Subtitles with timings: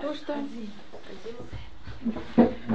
[0.00, 0.36] То, что,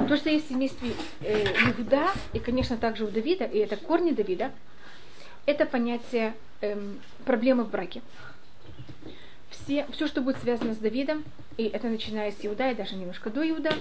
[0.08, 4.12] то, что есть в семействе э, Иуда, и, конечно, также у Давида, и это корни
[4.12, 4.52] Давида,
[5.46, 8.02] это понятие эм, проблемы в браке.
[9.50, 11.24] Все, все, что будет связано с Давидом,
[11.56, 13.72] и это начиная с Иуда, и даже немножко до Иуда,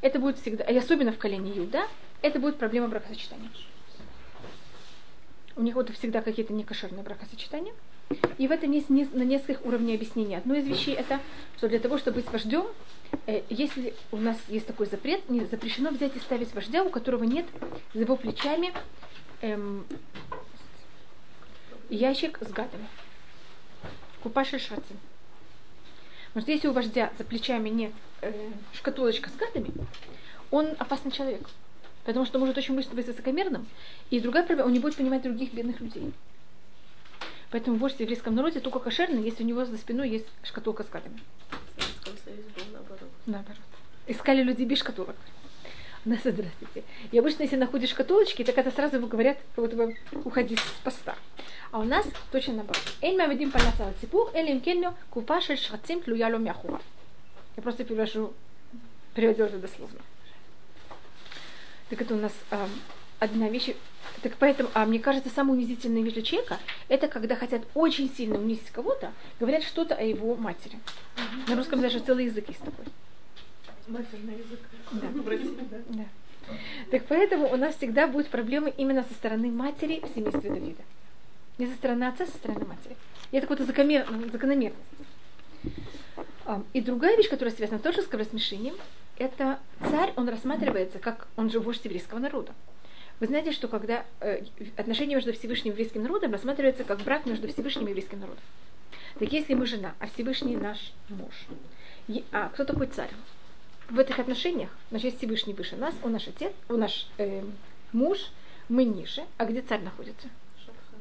[0.00, 1.88] это будет всегда, и особенно в колене Иуда,
[2.20, 3.50] это будет проблема бракосочетания.
[5.56, 7.74] У них вот всегда какие-то некошерные бракосочетания.
[8.38, 10.38] И в этом есть на нескольких уровней объяснения.
[10.38, 11.20] Одно из вещей это,
[11.56, 12.66] что для того, чтобы быть вождем,
[13.26, 17.24] э, если у нас есть такой запрет, не запрещено взять и ставить вождя, у которого
[17.24, 17.46] нет
[17.94, 18.72] за его плечами
[19.40, 19.84] эм,
[21.88, 22.86] ящик с гадами.
[24.22, 24.96] Купаши швацин.
[26.28, 29.70] Потому что если у вождя за плечами нет э, шкатулочка с гадами,
[30.50, 31.48] он опасный человек.
[32.04, 33.66] Потому что может очень быстро быть высокомерным.
[34.10, 36.12] И другая проблема, он не будет понимать других бедных людей.
[37.52, 40.88] Поэтому вождь в еврейском народе только кошерный, если у него за спиной есть шкатулка с
[40.88, 41.20] гадами.
[42.72, 43.10] наоборот.
[43.26, 43.60] Наоборот.
[44.06, 45.14] Искали люди без шкатулок.
[46.06, 46.82] На здравствуйте.
[47.12, 51.14] И обычно, если находишь шкатулочки, так это сразу говорят, как будто бы уходи с поста.
[51.70, 52.82] А у нас точно наоборот.
[53.02, 56.80] Эйн мавидим панаса ципух, элим кенню купашель шхацим тлуяло мяхуа.
[57.56, 58.32] Я просто перевожу,
[59.14, 60.00] переводила это дословно.
[61.90, 62.66] Так это у нас э,
[63.22, 63.74] одна вещь.
[64.22, 68.36] Так поэтому, а мне кажется, самая унизительная вещь для человека, это когда хотят очень сильно
[68.36, 70.78] унизить кого-то, говорят что-то о его матери.
[71.16, 71.50] Mm-hmm.
[71.50, 72.84] На русском даже целый язык есть такой.
[73.86, 74.60] Матерный язык.
[74.92, 75.08] Да.
[75.68, 75.76] Да.
[75.88, 76.04] да.
[76.90, 80.82] Так поэтому у нас всегда будут проблемы именно со стороны матери в семействе Давида.
[81.58, 82.96] Не со стороны отца, а со стороны матери.
[83.30, 83.64] И это какая-то
[84.32, 84.76] закономерность.
[86.72, 88.74] И другая вещь, которая связана тоже с кровосмешением,
[89.16, 92.52] это царь, он рассматривается как, он же вождь еврейского народа.
[93.20, 94.44] Вы знаете, что когда э,
[94.76, 98.42] отношения между Всевышним и еврейским народом рассматриваются как брак между Всевышним и еврейским народом.
[99.18, 101.46] Так если мы жена, а Всевышний наш муж,
[102.08, 103.10] и, а кто такой царь?
[103.88, 107.44] В этих отношениях, значит, Всевышний выше нас, он наш отец, он наш э,
[107.92, 108.30] муж,
[108.68, 109.24] мы ниже.
[109.36, 110.28] А где царь находится?
[110.58, 111.00] Шатхан.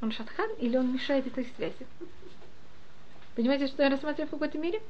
[0.00, 1.86] Он шатхан или он мешает этой связи?
[3.34, 4.80] Понимаете, что я рассматриваю в какой-то мере?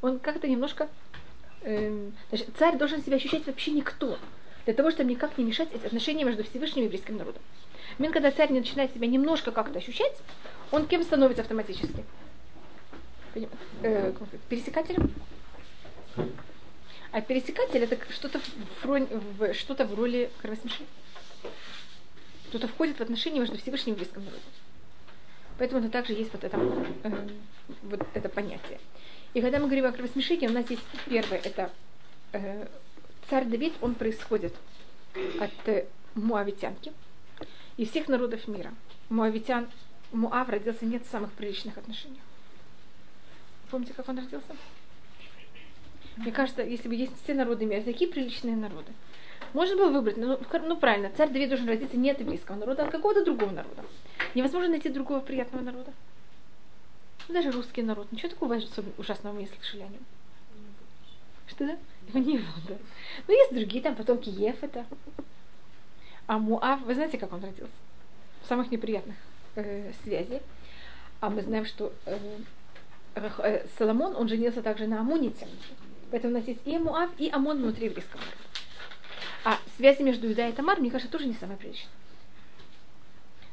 [0.00, 0.88] Он как-то немножко
[1.66, 4.18] Эм, значит, царь должен себя ощущать вообще никто,
[4.66, 7.40] для того, чтобы никак не мешать эти отношения между Всевышним и еврейским народом.
[7.98, 10.16] Момент, когда царь не начинает себя немножко как-то ощущать,
[10.72, 12.04] он кем становится автоматически?
[13.82, 14.12] Э,
[14.48, 15.12] пересекателем?
[17.12, 18.40] А пересекатель это что-то
[18.82, 20.88] в, что в роли кровосмешения.
[22.48, 24.50] Кто-то входит в отношения между Всевышним и еврейским народом.
[25.58, 26.58] Поэтому это также есть вот это,
[27.04, 27.28] э,
[27.82, 28.80] вот это понятие.
[29.32, 31.70] И когда мы говорим о кровосмешении, у нас есть первое, это
[32.32, 32.66] э,
[33.28, 34.54] царь Давид, он происходит
[35.40, 36.92] от э, муавитянки
[37.76, 38.72] и всех народов мира.
[39.08, 39.68] Муавитян,
[40.12, 42.22] Муав родился нет в самых приличных отношениях.
[43.70, 44.54] Помните, как он родился?
[46.16, 48.92] Мне кажется, если бы есть все народы мира, такие приличные народы,
[49.52, 52.86] можно было выбрать, ну, ну правильно, царь Давид должен родиться не от еврейского народа, а
[52.86, 53.84] от какого-то другого народа.
[54.34, 55.92] Невозможно найти другого приятного народа.
[57.28, 58.10] Даже русский народ.
[58.12, 58.58] Ничего такого
[58.98, 60.04] ужасного мы не слышали о нем.
[61.48, 61.76] Что да?
[62.08, 62.74] Его не да.
[63.26, 64.86] Но есть другие, там потомки Ефета.
[66.26, 67.72] А Муав, вы знаете, как он родился?
[68.42, 69.16] В самых неприятных
[69.54, 70.40] э, связей.
[71.20, 72.18] А мы знаем, что э,
[73.14, 75.46] э, Соломон, он женился также на Амуните.
[76.10, 78.22] Поэтому у нас есть и Муав, и Амон внутри еврейского.
[79.44, 81.92] А связи между Иуда и Тамар, мне кажется, тоже не самая приличная.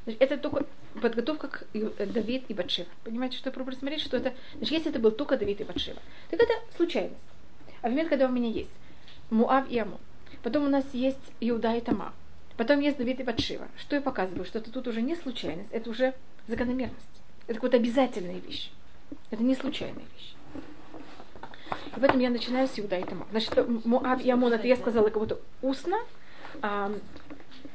[0.06, 0.66] Это только
[1.02, 2.90] подготовка к э, Давид и Батшева.
[3.04, 4.34] Понимаете, что я пробую смотреть, что это...
[4.56, 7.16] Значит, если это был только Давид и Батшева, так это случайность.
[7.84, 8.72] А в момент, когда у меня есть
[9.30, 10.00] Муав и Амон,
[10.42, 12.14] потом у нас есть Иуда и Тама,
[12.58, 14.46] потом есть Давид и Батшева, что я показываю?
[14.46, 16.14] Что это тут уже не случайность, это уже
[16.48, 16.98] закономерность.
[17.46, 18.72] Это какая-то обязательная вещь.
[19.32, 20.34] Это не случайная вещь.
[21.96, 23.28] И поэтому я начинаю с Иуда и Тама.
[23.32, 25.98] Значит, Муав и Амон, это я сказала как будто устно,
[26.62, 26.90] а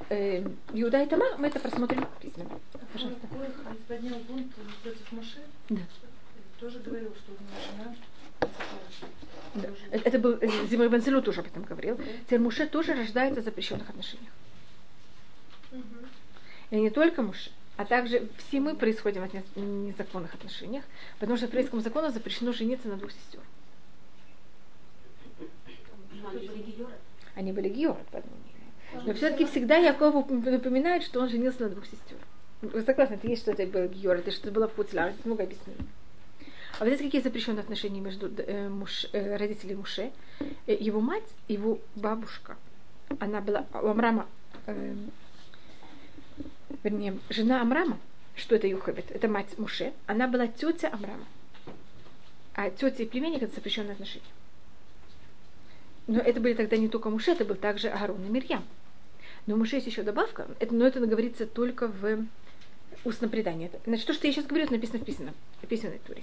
[0.09, 0.43] э,
[0.73, 2.59] Иуда и Тамар, мы это просмотрим письменно.
[2.95, 3.27] Пожалуйста.
[3.87, 5.41] поднял бунт против Моше.
[5.69, 5.83] Да.
[6.59, 7.95] Тоже говорил, что у него жена
[9.59, 9.69] да.
[9.91, 11.99] Это был э, Зимой Бенцелю тоже об этом говорил.
[12.27, 14.33] Теперь Муше тоже рождается в запрещенных отношениях.
[16.71, 20.85] И не только Муше, а также все мы происходим от незаконных отношениях,
[21.19, 23.41] потому что еврейскому закону запрещено жениться на двух сестер.
[27.35, 28.37] Они были георы, по одному
[28.93, 32.19] но все-таки всегда Яков напоминает, что он женился на двух сестер.
[32.63, 35.87] Вы согласны, это есть что-то было Геор, это что-то было в Пуцлар, это много объяснений.
[36.79, 40.13] А вот здесь какие запрещенные отношения между э, муж, э, родителями Муше?
[40.67, 42.57] Э, его мать, его бабушка,
[43.19, 44.29] она была у Амрама,
[44.67, 44.95] э,
[46.85, 47.99] вернее, жена Амрама,
[48.37, 51.25] что это Юхавит, это мать Муше, она была тетя Амрама.
[52.55, 54.25] а тетя и племянник это запрещенные отношения.
[56.07, 58.65] Но это были тогда не только Муше, это был также Аарон и Мирьям.
[59.47, 62.25] Но у Муше есть еще добавка, это, но это говорится только в
[63.05, 63.69] устном предании.
[63.85, 66.23] Значит, то, что я сейчас говорю, это написано в письменном, в письменной туре.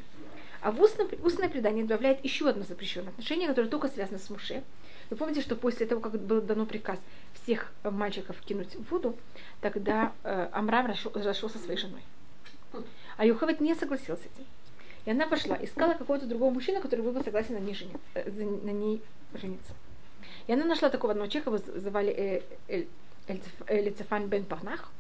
[0.65, 4.63] А в устном, устное предание добавляет еще одно запрещенное отношение, которое только связано с Муше.
[5.12, 7.00] Вы помните, что после того, как был дано приказ
[7.35, 9.15] всех мальчиков кинуть в воду,
[9.62, 12.01] тогда э, Амрам расшелся со своей женой.
[13.15, 14.45] А Юхавет не согласился с этим.
[15.06, 18.31] И она пошла, искала какого-то другого мужчину, который был бы согласен на ней, жениться, э,
[18.31, 19.03] на ней
[19.35, 19.73] жениться.
[20.47, 22.85] И она нашла такого одного человека, его звали э,
[23.67, 24.91] Элицефан бен Парнах.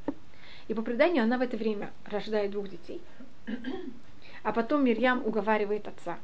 [0.67, 3.01] И по преданию она в это время рождает двух детей.
[4.45, 6.19] А потом Мирьям уговаривает отца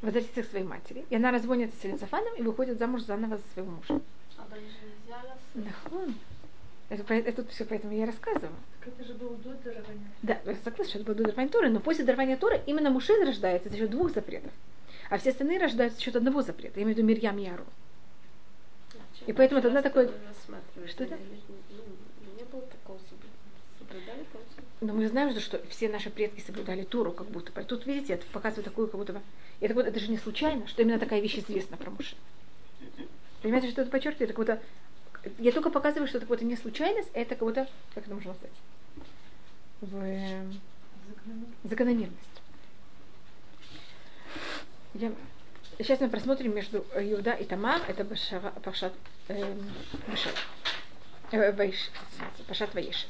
[0.00, 1.04] возвратиться к своей матери.
[1.10, 4.00] И она разводится с Элицефаном и выходит замуж заново за своего мужа.
[5.54, 6.14] Нахон.
[6.88, 8.54] Это, это все поэтому я рассказываю.
[8.78, 10.06] Так это же было до дарования.
[10.22, 13.12] Да, я согласна, что это было до дарования Торы, но после дарования Торы именно Муше
[13.24, 14.52] рождается за счет двух запретов.
[15.10, 16.78] А все остальные рождаются за счет одного запрета.
[16.78, 17.64] Я имею в виду Мирьям и Ару.
[19.26, 20.08] И поэтому тогда такой...
[20.86, 21.16] Что это?
[21.16, 23.00] Не было такого
[23.80, 24.24] соблюдали
[24.80, 27.62] но мы знаем, что, что все наши предки соблюдали Туру, как будто бы.
[27.64, 29.20] Тут, видите, это показывает такую, как будто бы...
[29.60, 32.16] Это, вот, это же не случайно, что именно такая вещь известна про Муше.
[33.42, 34.30] Понимаете, что это подчеркивает?
[34.30, 34.62] Это как будто
[35.38, 38.56] я только показываю, что это какая-то не случайность, это как будто, как это можно сказать,
[39.80, 40.58] в
[41.64, 42.42] закономерность.
[44.94, 45.12] Я...
[45.78, 48.92] Сейчас мы просмотрим между Иуда и Тамар, это Башара, Пашат
[49.28, 49.54] э,
[50.08, 50.32] Башар,
[51.30, 51.72] э,
[52.48, 53.06] Пашат Ваиш.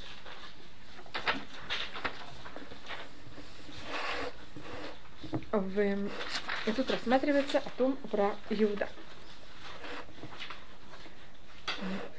[5.50, 8.88] В, и тут рассматривается о том про Иуда.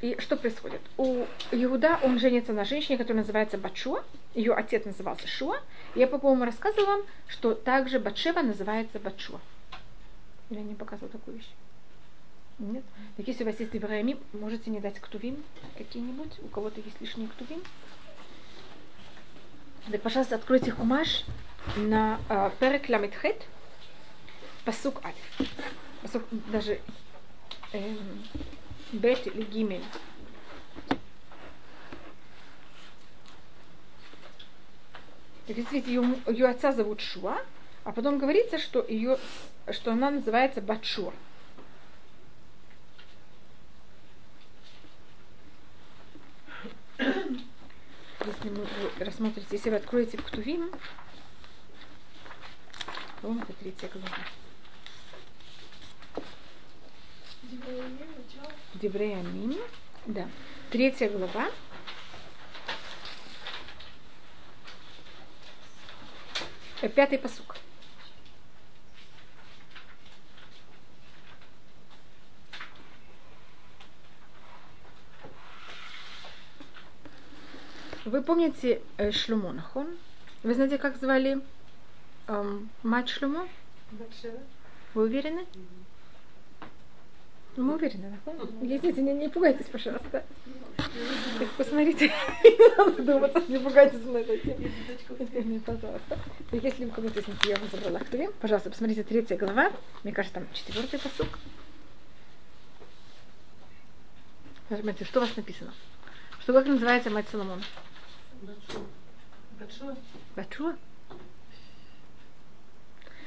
[0.02, 0.82] И что происходит?
[0.98, 4.04] У Иуда он женится на женщине, которая называется Бачуа.
[4.34, 5.62] Ее отец назывался Шуа.
[5.96, 9.40] Я, по-моему, рассказывала вам, что также Батшева называется Бачуа.
[10.50, 11.50] Я не показывала такую вещь.
[12.58, 12.84] Нет?
[13.18, 15.44] Так если у вас есть Ибраимим, можете не дать ктувим
[15.78, 16.40] какие-нибудь?
[16.42, 17.62] У кого-то есть лишние ктувим?
[19.88, 21.26] Так, пожалуйста, откройте хумаш
[21.76, 23.42] на э, Перек Ламитхет,
[24.66, 25.50] посук Алиф.
[26.02, 26.80] Посук даже
[27.74, 28.24] эм,
[28.92, 29.84] бет или гимель.
[35.48, 37.42] Видите, ее, ее отца зовут Шуа,
[37.84, 39.18] а потом говорится, что, ее,
[39.72, 41.12] что она называется Батшуа.
[48.26, 48.68] Если вы
[49.00, 50.72] рассмотрите, если вы откроете Ктувим,
[53.22, 54.18] по-моему, это третья глава.
[58.76, 59.58] Деврей Амин.
[60.06, 60.28] Да.
[60.70, 61.50] Третья глава.
[66.96, 67.56] Пятый посук.
[78.10, 79.88] Вы помните э, Шлюмо, нахон?
[80.42, 81.42] Вы знаете, как звали
[82.28, 83.48] эм, мать Шлюмо?
[84.96, 85.46] Вы уверены?
[87.56, 88.32] Мы уверены, да?
[88.64, 90.26] Едите, не, не пугайтесь, пожалуйста.
[91.56, 92.12] Посмотрите,
[92.44, 94.24] не надо думать, не пугайтесь на.
[95.60, 96.18] Пожалуйста.
[96.52, 99.72] Если у кого-то есть я вам забрала хтувим, пожалуйста, посмотрите, третья глава.
[100.04, 101.38] Мне кажется, там четвертый посук.
[104.72, 105.72] Нажмите, что у вас написано?
[106.40, 107.62] Что как называется мать Соломона?
[108.42, 109.96] Бачуа.
[110.36, 110.76] Бачуа?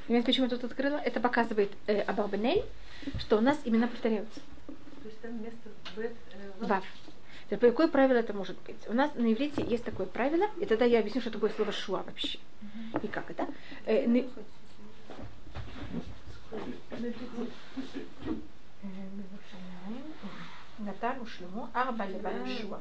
[0.07, 0.97] Понимаете, почему я тут открыла?
[0.97, 2.65] Это показывает э, Абарбанель,
[3.19, 4.41] что у нас имена повторяются.
[4.67, 6.85] То есть там вместо бет, э, Вав.
[7.51, 8.89] Теперь, какое правило это может быть?
[8.89, 12.03] У нас на иврите есть такое правило, и тогда я объясню, что такое слово шуа
[12.03, 12.39] вообще.
[13.03, 13.47] И как это.
[13.85, 14.25] Э, на...
[20.79, 22.81] Натану Шлюму, Арба Леван Шуа.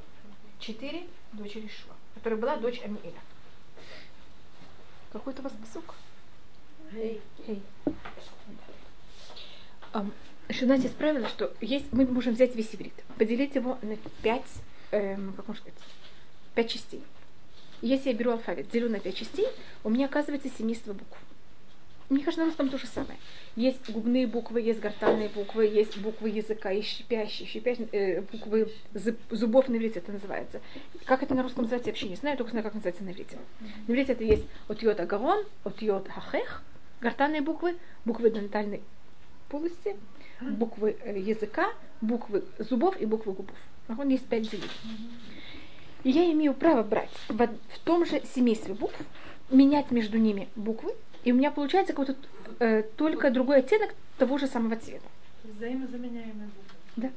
[0.60, 3.20] Четыре дочери Шуа, которая была дочь Амиэля.
[5.12, 5.54] Какой-то у вас.
[9.94, 10.14] Um,
[10.50, 13.98] что у нас есть правило, что есть, мы можем взять весь иврит, поделить его на
[14.22, 14.46] пять,
[14.92, 15.80] эм, как можно сказать,
[16.56, 17.04] пять частей.
[17.82, 19.48] Если я беру алфавит, делю на пять частей,
[19.84, 21.18] у меня оказывается семейство букв.
[22.12, 23.18] Мне кажется, на русском то же самое.
[23.56, 28.70] Есть губные буквы, есть гортанные буквы, есть буквы языка, есть щипящие, щипящие э, буквы
[29.30, 30.60] зубов на иврите это называется.
[31.06, 33.38] Как это на русском называется, я вообще не знаю, только знаю, как называется на иврите.
[33.88, 36.62] На иврите это есть от йод агарон, от йод хахех,
[37.00, 38.82] гортанные буквы, буквы дентальной
[39.48, 39.96] полости,
[40.42, 41.70] буквы э, языка,
[42.02, 43.56] буквы зубов и буквы губов.
[43.88, 44.70] Он есть пять делителей.
[46.04, 49.00] И я имею право брать в, в том же семействе букв,
[49.50, 52.16] менять между ними буквы, и у меня получается какой-то
[52.60, 55.08] э, только другой оттенок того же самого цвета.
[55.44, 56.50] Взаимозаменяемые
[56.96, 57.12] буквы.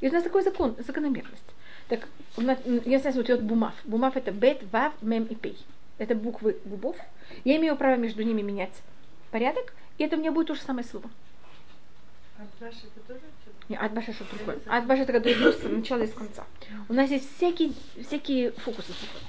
[0.00, 1.44] И у нас такой закон, закономерность.
[1.88, 3.74] Так, у нас, я знаю, вот идет бумав.
[3.84, 5.58] Бумав это бет, вав, мем и пей.
[5.98, 6.96] Это буквы губов.
[7.44, 8.82] Я имею право между ними менять
[9.30, 11.10] порядок, и это у меня будет то же самое слово.
[12.38, 13.56] А Баш это тоже отсюда?
[13.68, 14.58] Не, Адбаша что другое.
[14.66, 16.46] Адбаша это когда идешь с начала и с конца.
[16.88, 17.72] У нас есть всякие,
[18.02, 19.26] всякие фокусы буквами.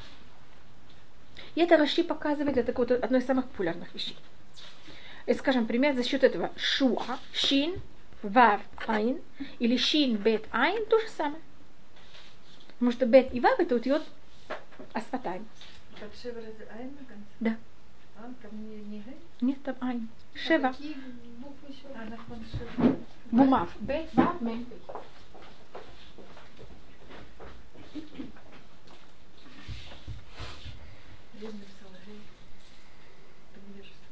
[1.55, 4.17] И это Раши показывает, это вот одно из самых популярных вещей.
[5.25, 7.81] И, скажем, пример за счет этого шуа, шин,
[8.23, 9.21] вав, айн,
[9.59, 11.41] или шин, бет, айн, то же самое.
[12.73, 14.03] Потому что бет и вав это вот идет
[14.93, 15.47] асфатайм.
[17.39, 17.55] Да.
[18.17, 19.03] А, там не?
[19.41, 20.09] Нет, там айн.
[20.33, 20.69] Шева.
[20.69, 20.95] А, шева.
[23.31, 23.69] Бумав.
[23.79, 24.79] Бет, вав, мем, пей.
[31.41, 32.21] Я написала гей.
[33.53, 34.05] По невежеству.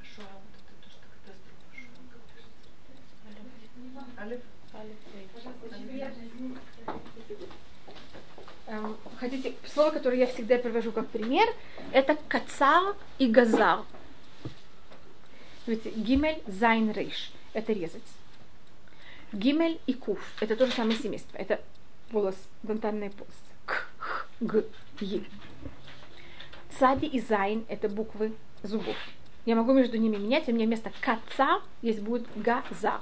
[0.00, 1.64] А Шуа, вот это то, что катастрофа.
[1.74, 2.50] Шуа, как пишется?
[4.22, 4.42] Алиф.
[8.68, 11.48] Эм, хотите, слово, которое я всегда привожу как пример,
[11.92, 13.80] это кацар и газар.
[15.66, 17.32] Видите, гимель, зайн, рейш.
[17.52, 18.02] Это резать.
[19.32, 20.20] Гимель и куф.
[20.40, 21.36] Это то же самое семейство.
[21.36, 21.60] Это
[22.10, 23.36] волос, дентальные полости.
[23.64, 24.64] К, х, г,
[25.00, 25.24] е.
[26.78, 28.32] Цади и зайн– это буквы
[28.62, 28.96] зубов.
[29.44, 33.00] Я могу между ними менять, у меня вместо каца есть будет газа.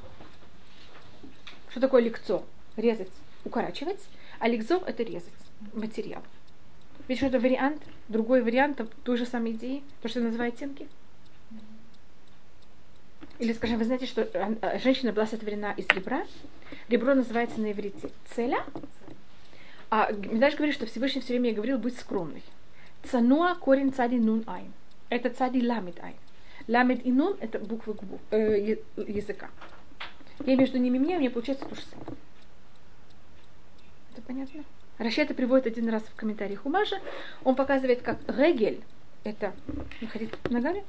[1.70, 2.44] Что такое лекцо?
[2.76, 3.10] Резать,
[3.44, 4.00] укорачивать.
[4.38, 5.32] А лекзор– это резать
[5.72, 6.22] материал.
[7.08, 10.88] Ведь что это вариант, другой вариант той же самой идеи, то, что называют оттенки.
[13.38, 16.24] Или, скажем, вы знаете, что э, э, женщина была сотворена из ребра.
[16.88, 18.64] Ребро называется на иврите целя.
[19.90, 22.42] А Медаш говорит, что Всевышний все время говорил быть скромной.
[23.02, 24.72] Цануа корень цади нун айн.
[25.08, 26.16] Это цади ламит айн.
[26.68, 29.50] Ламит и нун это буквы губу, э, языка.
[30.46, 32.16] Я между ними меняю, у меня получается то же самое.
[34.12, 34.64] Это понятно?
[34.98, 37.00] Это приводит один раз в комментариях у Маши.
[37.42, 38.82] Он показывает, как регель,
[39.24, 39.54] это
[40.12, 40.84] ходить ногами,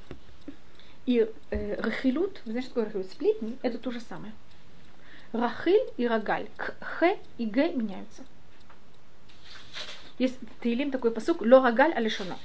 [1.06, 3.10] и э, рахилут, вы знаете, что такое рахилут?
[3.10, 4.32] Сплетни, это то же самое.
[5.32, 8.24] Рахиль и рогаль, к, х и г меняются.
[10.18, 12.38] Есть Таилим такой посук, ло рогаль алишона.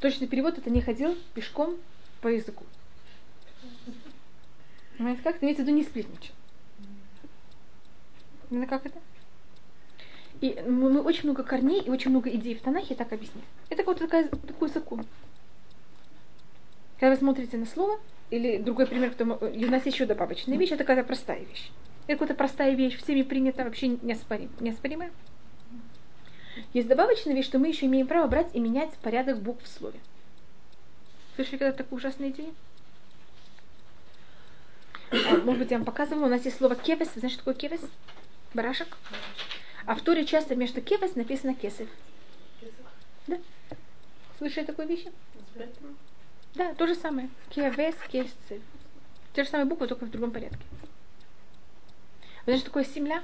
[0.00, 1.76] Точный перевод это не ходил пешком
[2.20, 2.64] по языку.
[4.96, 5.42] Понимаете, как?
[5.42, 6.34] Имеется в виду не сплетничал.
[8.50, 8.98] Именно как это?
[10.40, 13.46] И мы, очень много корней и очень много идей в Танахе так объясняем.
[13.70, 15.04] Это вот такая, такой закон.
[17.00, 17.98] Когда вы смотрите на слово,
[18.30, 21.70] или другой пример, мо- и у нас еще добавочная вещь, это какая-то простая вещь.
[22.06, 25.10] Это какая-то простая вещь, всеми принята, вообще неоспорим, неоспоримая.
[26.72, 29.98] Есть добавочная вещь, что мы еще имеем право брать и менять порядок букв в слове.
[31.36, 32.54] Слышали когда такую ужасную идею?
[35.10, 37.08] А, Может быть, я вам показывала, у нас есть слово кевес.
[37.14, 37.80] Вы знаете, что такое кевес?
[38.54, 38.96] Барашек.
[39.88, 41.88] А в Торе часто вместо кевес написано кесев.
[43.26, 43.38] Да.
[44.36, 45.06] Слышали такую вещь?
[46.54, 47.30] Да, то же самое.
[47.48, 48.62] Кевес, кесев.
[49.32, 50.58] Те же самые буквы, только в другом порядке.
[52.44, 53.22] Вы знаете, что такое семля?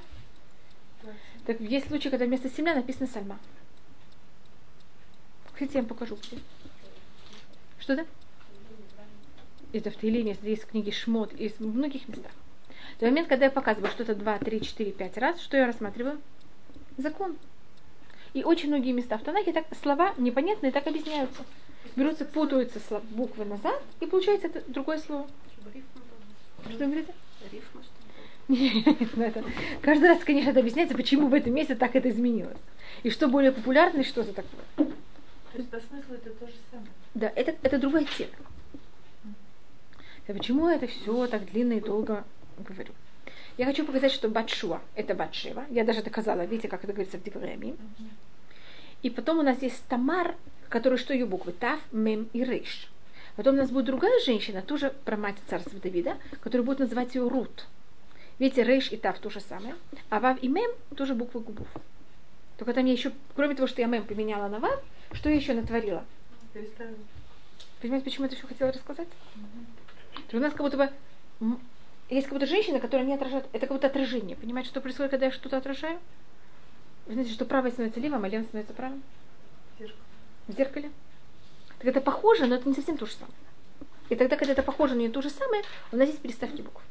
[1.45, 3.37] Так есть случаи, когда вместо семля написано сальма.
[5.53, 6.17] Хотите, я вам покажу.
[7.77, 8.07] Что да?
[9.71, 12.31] Это в Таилиме, есть в книге Шмот, есть в многих местах.
[12.97, 16.19] В момент, когда я показываю что-то 2, 3, 4, 5 раз, что я рассматриваю?
[16.97, 17.35] Закон.
[18.33, 21.43] И очень многие места в Танахе так слова непонятные так объясняются.
[21.95, 25.27] Берутся, путаются слов- буквы назад, и получается это другое слово.
[26.69, 27.13] Что вы говорите?
[27.51, 27.81] Рифма,
[28.47, 29.43] Нет, ну это-
[29.81, 32.57] Каждый раз, конечно, это объясняется, почему в этом месте так это изменилось.
[33.03, 34.61] И что более популярно, и что это такое.
[34.75, 36.89] То есть по смыслу это то же самое.
[37.13, 38.33] Да, это, это другой оттенок.
[40.27, 42.23] Да почему я это все так длинно и долго
[42.57, 42.93] говорю?
[43.57, 45.65] Я хочу показать, что Батшуа– это Батшева.
[45.69, 47.77] Я даже доказала, видите, как это говорится в Девреямим.
[49.01, 50.35] И потом у нас есть Тамар,
[50.67, 51.53] который что ее буквы?
[51.53, 52.89] Тав, Мем и Рейш.
[53.37, 57.27] Потом у нас будет другая женщина, тоже про мать царства Давида, которая будет называть ее
[57.27, 57.67] Рут.
[58.39, 59.75] Видите, Рейш и Тав то же самое.
[60.09, 61.67] А Вав и Мем тоже буквы губов.
[62.57, 64.81] Только там я еще, кроме того, что я Мем поменяла на Вав,
[65.13, 66.03] что я еще натворила?
[66.53, 66.97] Переставила.
[67.81, 69.07] Понимаете, почему я это все хотела рассказать?
[70.29, 71.57] То у нас как будто бы
[72.09, 73.45] есть как будто женщина, которая не отражает.
[73.51, 74.35] Это как будто отражение.
[74.35, 75.99] Понимаете, что происходит, когда я что-то отражаю?
[77.07, 79.03] Вы знаете, что правое становится левым, а левым становится правым?
[80.47, 80.91] В зеркале.
[81.79, 83.33] Так это похоже, но это не совсем то же самое.
[84.09, 86.81] И тогда, когда это похоже, но не то же самое, у нас есть переставки букв.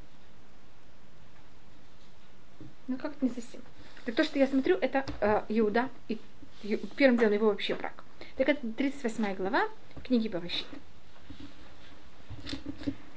[2.88, 3.62] Ну как не совсем.
[4.04, 6.18] Так то, что я смотрю, это э, Иуда и
[6.62, 8.02] ю- первым делом его вообще брак.
[8.36, 9.68] Так это 38 глава
[10.02, 10.66] книги Баващит.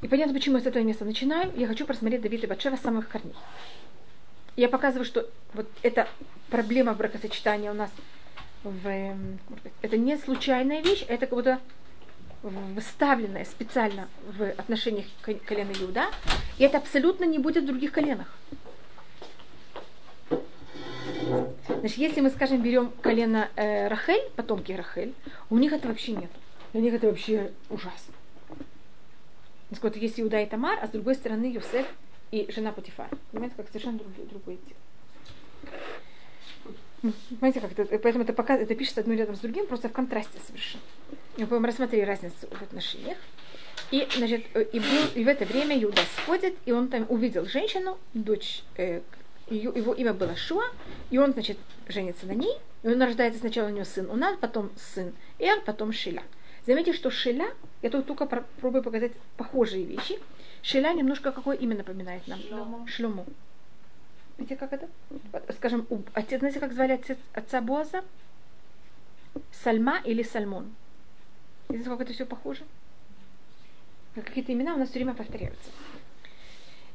[0.01, 1.51] И понятно, почему я с этого места начинаю.
[1.55, 3.33] Я хочу просмотреть Давида Батшева с самых корней.
[4.55, 6.07] Я показываю, что вот эта
[6.49, 7.91] проблема бракосочетания у нас
[8.63, 9.39] в, эм,
[9.81, 11.59] это не случайная вещь, это как будто
[12.79, 16.05] вставленная специально в отношениях колена Иуда,
[16.57, 18.37] и это абсолютно не будет в других коленах.
[21.67, 25.13] Значит, если мы, скажем, берем колено э, Рахель, потомки Рахель,
[25.49, 26.29] у них это вообще нет.
[26.73, 28.13] Для них это вообще ужасно.
[29.69, 31.85] Насколько есть Иуда и Тамар, а с другой стороны Йосеф
[32.31, 33.09] и жена Путифар.
[33.31, 35.81] Понимаете, как совершенно другое, другое дело.
[37.29, 40.39] Понимаете, как это, поэтому это, пока, это пишется одно рядом с другим, просто в контрасте
[40.45, 40.83] совершенно.
[41.37, 43.17] Мы будем рассмотреть разницу в отношениях.
[43.91, 47.45] И, значит, э, и, был, и в это время Иуда сходит, и он там увидел
[47.45, 49.01] женщину, дочь, э,
[49.49, 50.65] его имя было Шуа,
[51.09, 51.57] и он, значит,
[51.87, 55.93] женится на ней, и он рождается сначала у него сын Унат, потом сын Эр, потом
[55.93, 56.23] Шиля.
[56.65, 57.47] Заметьте, что Шиля,
[57.81, 60.19] я тут только про- пробую показать похожие вещи.
[60.63, 62.39] Шиля немножко какое имя напоминает нам?
[62.87, 63.25] Шлому.
[64.37, 64.87] Видите, как это?
[65.53, 68.03] Скажем, отец, знаете, как звали отец, отца Боаза?
[69.51, 70.73] Сальма или Сальмон.
[71.69, 72.63] Видите, как это все похоже?
[74.15, 75.69] Какие-то имена у нас все время повторяются.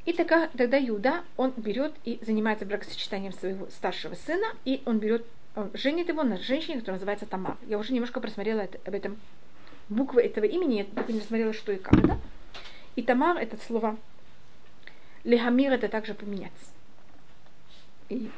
[0.04, 5.24] И така- тогда Иуда, он берет и занимается бракосочетанием своего старшего сына, и он берет,
[5.54, 7.56] он женит его на женщине, которая называется Тамар.
[7.68, 9.16] Я уже немножко просмотрела это- об этом
[9.94, 12.18] буквы этого имени, я только не рассмотрела, что и как, да?
[12.96, 13.96] И Тамар это слово
[15.24, 16.66] Лехамир это также поменяться.
[18.08, 18.30] И,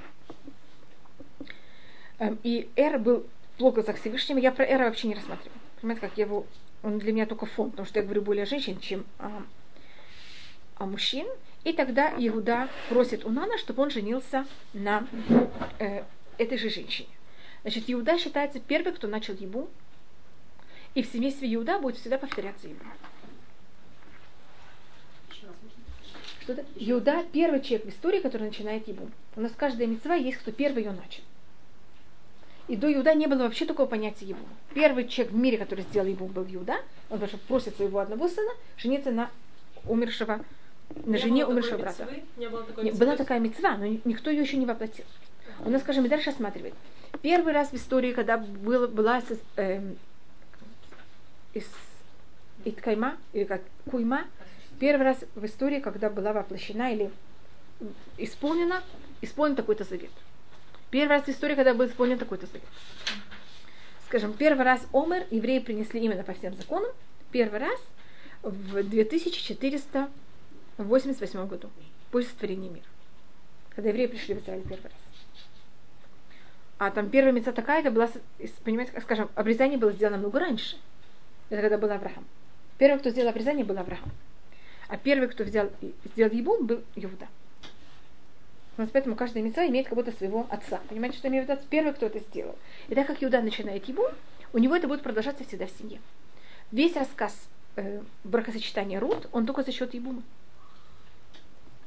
[2.18, 3.26] эм, и Эр был
[3.58, 4.38] в глазах Всевышнего.
[4.38, 5.58] Я про Эра вообще не рассматриваю.
[5.80, 6.46] Понимаете, как я его...
[6.82, 9.42] Он для меня только фон, потому что я говорю более женщин, чем о,
[10.76, 11.26] о мужчин.
[11.64, 15.06] И тогда Иуда просит Унана, чтобы он женился на
[15.78, 16.02] э,
[16.36, 17.08] этой же женщине.
[17.62, 19.70] Значит, Иуда считается первый, кто начал Ебу.
[20.94, 22.92] И в семействе Иуда будет всегда повторяться можно?
[26.40, 26.64] Что-то?
[26.76, 29.10] Иуда первый человек в истории, который начинает Ебу.
[29.34, 31.22] У нас каждая мецва есть, кто первый ее начал.
[32.68, 34.44] И до Иуда не было вообще такого понятия Ебу.
[34.72, 36.76] Первый человек в мире, который сделал Ебу, был Иуда.
[37.10, 39.30] Он даже просит своего одного сына жениться на
[39.86, 40.44] умершего,
[40.90, 42.04] на Не жене умершего брата.
[42.04, 42.22] мицвы?
[42.36, 45.04] Не было такой Не, была такая мецва, но никто ее еще не воплотил.
[45.64, 46.74] У нас, скажем, и дальше осматривает.
[47.22, 49.40] Первый раз в истории, когда было, была из
[52.64, 54.24] Иткайма, или как Куйма,
[54.78, 57.10] первый раз в истории, когда была воплощена или
[58.18, 58.82] исполнена,
[59.20, 60.10] исполнен такой-то завет.
[60.90, 62.62] Первый раз в истории, когда был исполнен такой-то завет.
[64.06, 66.92] Скажем, первый раз Омер евреи принесли именно по всем законам,
[67.32, 67.80] первый раз
[68.42, 71.70] в 2488 году,
[72.10, 72.84] после сотворения мира.
[73.74, 74.92] Когда евреи пришли в Израиль первый раз.
[76.78, 78.08] А там первая мецва такая, это была,
[78.62, 80.76] понимаете, скажем, обрезание было сделано много раньше.
[81.50, 82.24] Это когда был Авраам.
[82.78, 84.10] Первый, кто сделал обрезание, был Авраам.
[84.88, 85.70] А первый, кто взял,
[86.04, 87.28] сделал ебум, был Иуда.
[88.76, 90.80] У поэтому каждая мецва имеет как будто своего отца.
[90.88, 91.64] Понимаете, что имеет отец?
[91.70, 92.56] Первый, кто это сделал.
[92.88, 94.10] И так как Иуда начинает ебум,
[94.52, 96.00] у него это будет продолжаться всегда в семье.
[96.72, 100.22] Весь рассказ э, бракосочетания Рут, он только за счет ебума.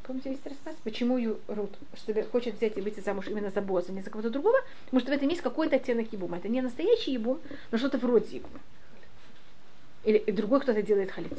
[0.03, 0.75] Помните весь рассказ?
[0.85, 1.17] Почему
[1.47, 4.57] Рут чтобы хочет взять и выйти замуж именно за Боза, не за кого-то другого?
[4.85, 6.37] Потому что в этом есть какой-то оттенок ебума.
[6.37, 7.41] Это не настоящий ебум,
[7.71, 8.61] но что-то вроде ебума.
[10.07, 11.37] Или и другой кто-то делает халец.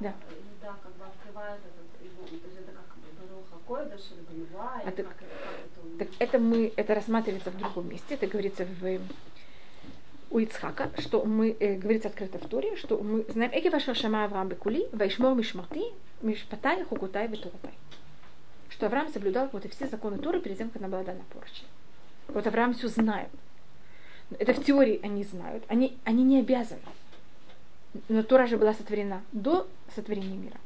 [0.00, 0.08] Да.
[0.08, 1.86] Иуда как бы открывает этот
[4.84, 9.00] это как А так- Так это мы, это рассматривается в другом месте, это говорится в
[10.32, 14.24] у Ицхака, что мы, э, говорится открыто в Торе, что мы знаем, Эки ваша шама
[14.24, 15.84] Авраам бекули, вайшмор мишмарти,
[16.22, 17.74] мишпатай, хукутай, ветуратай.
[18.68, 21.62] Что Авраам соблюдал вот и все законы Торы перед тем, как она была дана порча.
[22.28, 23.30] Вот Авраам все знает.
[24.38, 26.80] Это в теории они знают, они, они не обязаны.
[28.08, 30.56] Но Тора же была сотворена до сотворения мира.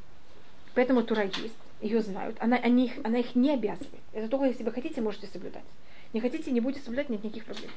[0.74, 4.02] Поэтому Тура есть, ее знают, она, они, она их не обязывает.
[4.12, 5.64] Это только если вы хотите, можете соблюдать.
[6.12, 7.70] Не хотите, не будете соблюдать, нет никаких проблем.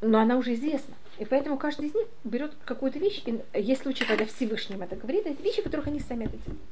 [0.00, 0.94] Но она уже известна.
[1.18, 5.26] И поэтому каждый из них берет какую-то вещь, и есть случаи, когда Всевышним это говорит,
[5.26, 6.62] а есть вещи, которых они сами это делают.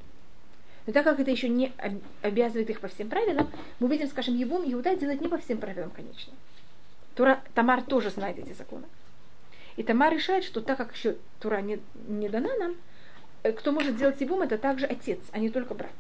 [0.87, 4.37] Но так как это еще не об- обязывает их по всем правилам, мы видим, скажем,
[4.37, 6.33] Евум Иуда делает не по всем правилам, конечно.
[7.17, 8.85] Тура, Тамар тоже знает эти законы.
[9.77, 12.77] И Тамар решает, что так как еще Тура не, не дана нам,
[13.43, 15.93] э, кто может делать Ебум, это также отец, а не только брат.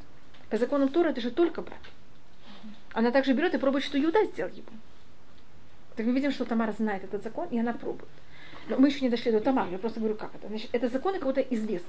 [0.50, 1.80] По законам Тора это же только брат.
[2.92, 4.78] Она также берет и пробует, что Иуда сделал Ебум.
[5.96, 8.10] Так мы видим, что Тамара знает этот закон, и она пробует.
[8.68, 10.48] Но мы еще не дошли до Тамара, я просто говорю, как это.
[10.48, 11.88] Значит, это законы кого-то известны,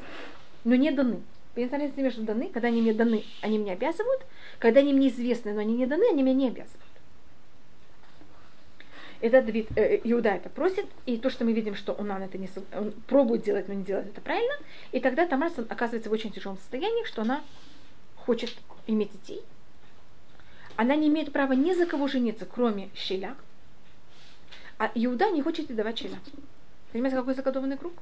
[0.64, 1.22] но не даны.
[1.54, 4.26] Понятна разница между даны, когда они мне даны, они меня обязывают,
[4.60, 6.87] когда они мне известны, но они не даны, они меня не обязывают.
[9.20, 12.50] Это Давид, э, Иуда это просит, и то, что мы видим, что он, это не,
[12.74, 14.54] он пробует делать, но не делает это правильно,
[14.92, 17.42] и тогда Тамар оказывается в очень тяжелом состоянии, что она
[18.16, 19.42] хочет иметь детей.
[20.76, 23.36] Она не имеет права ни за кого жениться, кроме Щеля,
[24.78, 26.20] а Иуда не хочет и давать Щеля.
[26.92, 27.94] Понимаете, какой закодованный круг?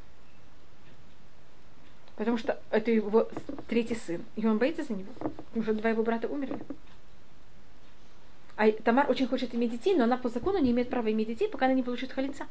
[2.18, 3.30] Потому что это его
[3.68, 5.12] третий сын, и он боится за него,
[5.62, 6.60] что два его брата умерли.
[8.58, 11.50] А Тамар очень хочет иметь детей, но она по закону не имеет права иметь детей,
[11.50, 12.48] пока она не получит халица.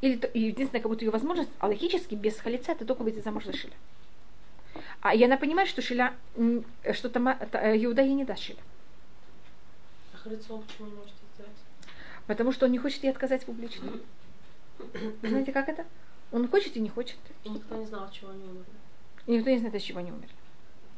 [0.00, 3.52] Или единственное, как будто ее возможность, а логически без халица ты только выйти замуж за
[3.52, 3.74] Шиля.
[5.00, 6.14] А и она понимает, что Шиля,
[6.92, 8.60] что Тамар, Иуда ей не даст Шиля.
[10.14, 11.56] А халицом почему не можете сделать?
[12.26, 13.92] Потому что он не хочет ей отказать публично.
[14.78, 15.84] Вы знаете, как это?
[16.32, 17.18] Он хочет и не хочет.
[17.44, 18.64] И никто не знал, от чего они умерли.
[19.26, 20.32] И никто не знает, от чего они умерли.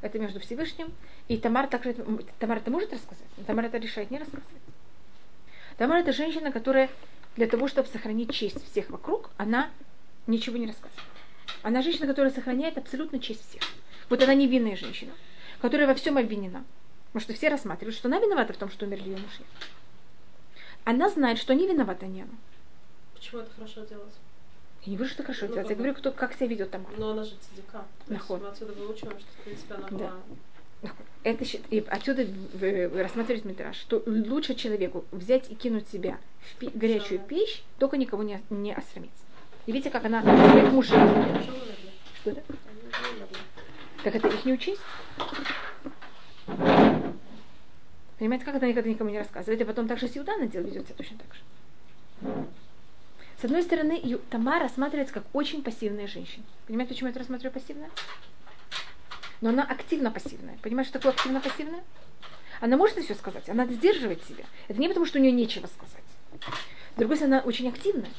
[0.03, 0.93] Это между Всевышним.
[1.29, 1.95] И Тамар также...
[2.39, 4.51] Тамар это может рассказать, но Тамар это решает не рассказывать.
[5.79, 6.91] Тамар это женщина, которая
[7.37, 9.71] для того, чтобы сохранить честь всех вокруг, она
[10.27, 11.09] ничего не рассказывает.
[11.63, 13.63] Она женщина, которая сохраняет абсолютно честь всех.
[14.11, 15.13] Вот она невинная женщина,
[15.61, 16.65] которая во всем обвинена.
[17.07, 19.47] Потому что все рассматривают, что она виновата в том, что умерли ее мужья.
[20.85, 22.33] Она знает, что не виновата не она.
[23.15, 24.15] Почему это хорошо делать?
[24.85, 25.71] Я не говорю, что хорошо Ну, делать.
[25.71, 26.91] Я говорю, кто, как себя ведет Тамар.
[26.99, 27.63] Но она же есть
[28.09, 28.43] Наход.
[28.43, 29.97] мы отсюда выучим, что, в принципе, она Да.
[29.97, 30.13] была...
[31.23, 32.27] Это, и отсюда
[33.01, 37.29] рассматривать Митраж, что лучше человеку взять и кинуть себя в пе- горячую Самое.
[37.29, 39.13] печь, только никого не, не осрамить.
[39.67, 40.99] И видите, как она своих мужей.
[42.21, 42.43] Что это?
[44.03, 44.81] Так это их не учесть?
[48.19, 50.97] Понимаете, как она никогда никому не рассказывает, и потом также с Иудана дел ведет себя
[50.97, 52.45] точно так же.
[53.43, 54.01] С одной стороны,
[54.31, 56.45] Тамара рассматривается как очень пассивная женщина.
[56.69, 57.91] Понимаете, почему я это рассматриваю пассивная?
[59.41, 60.57] Но она активно пассивная.
[60.63, 61.83] Понимаете, что такое активно пассивная?
[62.61, 64.45] Она может все сказать, она сдерживает себя.
[64.69, 66.05] Это не потому, что у нее нечего сказать.
[66.95, 68.11] С другой стороны, она очень активная.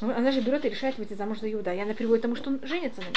[0.00, 1.72] Ну, Она же берет и решает выйти замуж за Иуда.
[1.72, 3.14] И она приводит к тому, что он женится на ней.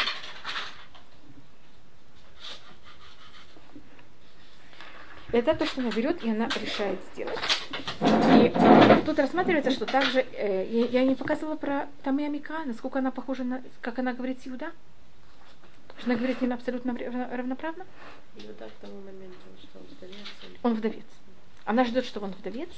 [5.31, 7.39] Это то, что она берет, и она решает сделать.
[8.43, 13.43] И тут рассматривается, что также, э, я, не показывала про Тамия Мика, насколько она похожа
[13.43, 14.71] на, как она говорит с Иуда.
[15.97, 17.85] Что она говорит с ним абсолютно равно- равноправно.
[18.35, 20.59] И вот так к тому моменту, что он вдовец или...
[20.63, 21.05] Он вдовец.
[21.63, 22.69] Она ждет, что он вдовец,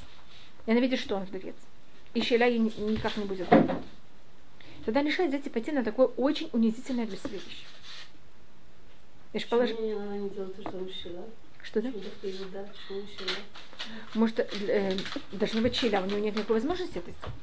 [0.65, 1.55] и она видит, что он вдовец.
[2.13, 3.47] И Шеля ей ни- никак не будет.
[4.85, 7.65] Тогда решает взять и пойти на такое очень унизительное для себя вещь.
[9.33, 11.23] Почему она не делает то, что мужчина?
[11.67, 11.91] Что да?
[14.13, 14.97] Может, э,
[15.33, 17.35] должна быть Шеля, у него нет никакой возможности это сделать.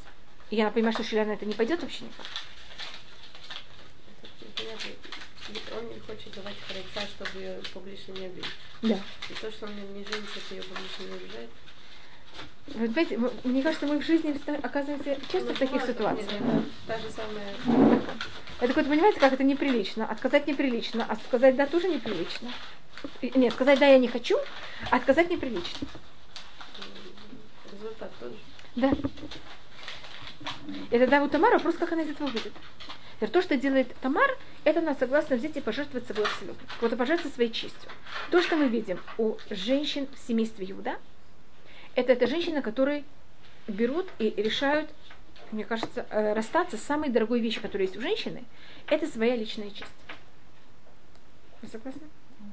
[0.51, 2.27] И я понимаю, что Шеля на это не пойдет вообще никак.
[5.77, 8.51] Он не хочет давать харайца, чтобы ее публично не обидеть.
[8.81, 8.99] Да.
[9.29, 11.51] И то, что он не женится, это ее публично не обижает.
[12.69, 16.43] Вы понимаете, мне кажется, мы в жизни оказываемся часто в таких Ну, ситуациях.
[16.87, 18.01] та же самая...
[18.59, 20.07] Это такое, понимаете, как это неприлично.
[20.07, 22.51] Отказать неприлично, а сказать да тоже неприлично.
[23.21, 24.39] Нет, сказать да я не хочу,
[24.91, 25.87] а отказать неприлично.
[27.73, 28.37] Результат тоже.
[28.77, 28.93] Да.
[30.91, 32.53] И тогда у Тамара вопрос, как она из этого выйдет.
[33.33, 34.29] То, что делает Тамар,
[34.65, 36.69] это она согласна взять и пожертвовать собой абсолютно.
[36.81, 37.91] Вот и пожертвовать своей честью.
[38.31, 40.97] То, что мы видим у женщин в семействе Иуда,
[41.95, 43.05] это, это женщины, которые
[43.67, 44.91] берут и решают,
[45.55, 48.45] мне кажется, э, расстаться с самой дорогой вещью, которая есть у женщины,
[48.89, 49.91] это своя личная честь.
[51.63, 52.03] Вы согласны?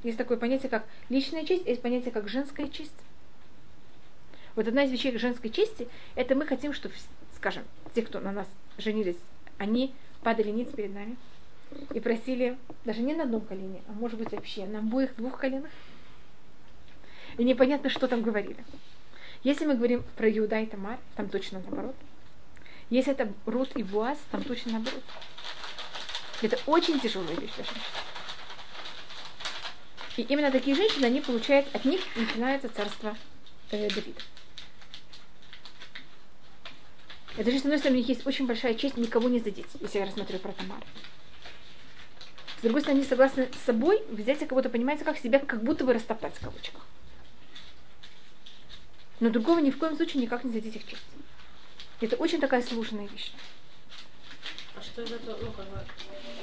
[0.03, 2.95] Есть такое понятие, как личная честь, есть понятие, как женская честь.
[4.55, 6.93] Вот одна из вещей женской чести, это мы хотим, чтобы,
[7.35, 9.17] скажем, те, кто на нас женились,
[9.57, 11.17] они падали ниц перед нами
[11.93, 15.71] и просили даже не на одном колене, а может быть вообще на обоих двух коленах.
[17.37, 18.63] И непонятно, что там говорили.
[19.43, 21.95] Если мы говорим про Иуда и Тамар, там точно наоборот.
[22.91, 25.01] Если это Рут и Буаз, там точно наоборот.
[26.41, 27.81] Это очень тяжелая вещь для женщин.
[30.17, 33.15] И именно такие женщины, они получают, от них начинается царство
[33.71, 34.21] э, Давида.
[37.37, 39.99] Это же, с одной стороны, у них есть очень большая честь никого не задеть, если
[39.99, 40.83] я рассматриваю про Тамар.
[42.57, 45.93] С другой стороны, они согласны с собой взять кого-то, понимаете, как себя как будто бы
[45.93, 46.81] растоптать в кавычках.
[49.21, 51.05] Но другого ни в коем случае никак не задеть их честь.
[52.01, 53.31] Это очень такая сложная вещь.
[54.75, 55.77] А что из этого, ну, как бы,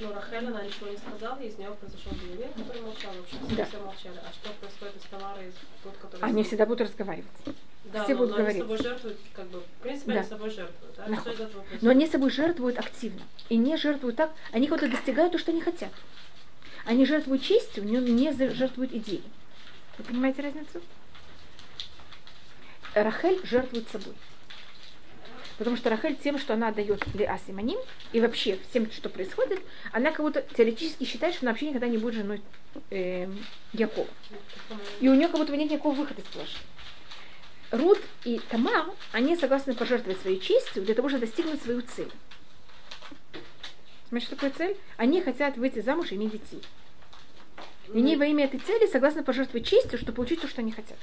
[0.01, 3.64] ну, Рахель, она ничего не сказала, из нее произошел Бенемин, который молчал вообще, все, Да.
[3.64, 4.21] все молчали.
[4.25, 6.21] А что происходит из Тамары, из тот, который...
[6.23, 7.27] Они всегда будут разговаривать.
[7.87, 8.59] да, все но, будут но они говорить.
[8.59, 10.18] с собой жертвуют, как бы, в принципе, Да.
[10.18, 11.16] они с собой жертвуют, да?
[11.21, 11.83] Что из этого происходит?
[11.83, 13.23] Но они собой жертвуют активно.
[13.49, 15.90] И не жертвуют так, они кого-то достигают то, что они хотят.
[16.85, 19.25] Они жертвуют честью, но не жертвуют идеей.
[19.97, 20.81] Вы понимаете разницу?
[22.94, 24.14] Рахель жертвует собой.
[25.59, 27.79] Потому что Рахель тем, что она дает Леа Симоним,
[28.12, 29.61] и вообще всем, что происходит,
[29.92, 32.40] она как будто теоретически считает, что она вообще никогда не будет женой
[32.90, 33.29] э,
[33.73, 34.07] Якова.
[35.01, 36.59] И у нее как будто нет никакого выхода из положения.
[37.73, 42.11] Рут и Тамар, они согласны пожертвовать своей честью для того, чтобы достигнуть свою цель.
[44.09, 44.77] Знаешь, что такое цель?
[44.97, 46.62] Они хотят выйти замуж и иметь детей.
[47.92, 50.97] И они во имя этой цели согласны пожертвовать честью, чтобы получить то, что они хотят.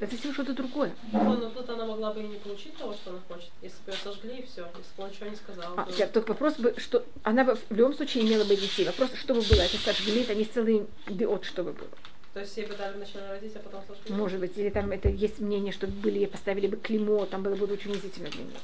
[0.00, 0.92] Это совсем что-то другое.
[1.12, 3.92] Ну, но тут она могла бы и не получить того, что она хочет, если бы
[3.92, 5.74] ее сожгли и все, если бы он ничего не сказал.
[5.76, 8.86] А, то- я- только вопрос бы, что она бы в любом случае имела бы детей.
[8.86, 11.90] Вопрос, что бы было, это сожгли, это не целый биот, что бы было.
[12.32, 14.14] То есть ей бы дали вначале родить, а потом сожгли?
[14.14, 17.66] Может быть, или там это есть мнение, что были, поставили бы клеймо, там было бы
[17.66, 18.56] очень унизительно для нее.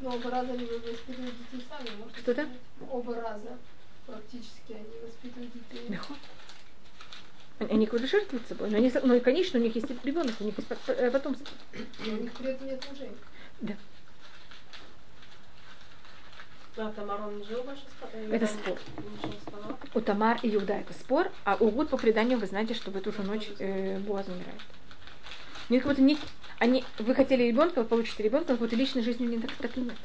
[0.00, 2.42] Но оба раза они воспитывают детей сами, можно Что да?
[2.44, 2.58] сказать.
[2.90, 3.58] Оба раза
[4.06, 5.98] практически они воспитывают детей.
[7.70, 8.70] Они, куда жертвуют собой.
[8.70, 11.46] Но, они, ну и, конечно, у них есть ребенок, у них есть э, потомство.
[12.06, 13.10] Но у них при этом нет мужей.
[13.60, 13.74] Да.
[16.76, 17.82] А Тамар, он не жил больше
[18.30, 18.78] Это спор.
[18.98, 19.88] не?
[19.94, 22.96] У Тамар и Иуда это спор, а у Гуд по преданию вы знаете, что в
[22.96, 24.60] эту же ночь э, Буаз умирает.
[25.68, 26.18] У них как будто не,
[26.58, 29.76] они, вы хотели ребенка, вы получите ребенка, как будто личной жизни у них так, так
[29.76, 29.96] и нет.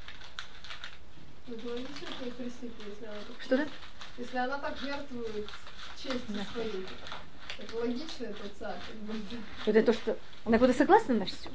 [1.47, 3.67] Но это логично, что их преступно, если она так, Что да?
[4.17, 5.47] если она так жертвует
[5.95, 6.45] честью Да.
[6.51, 6.85] своей.
[7.57, 8.75] Это логично, это.
[9.65, 11.49] Вот это то, что она куда согласна на все.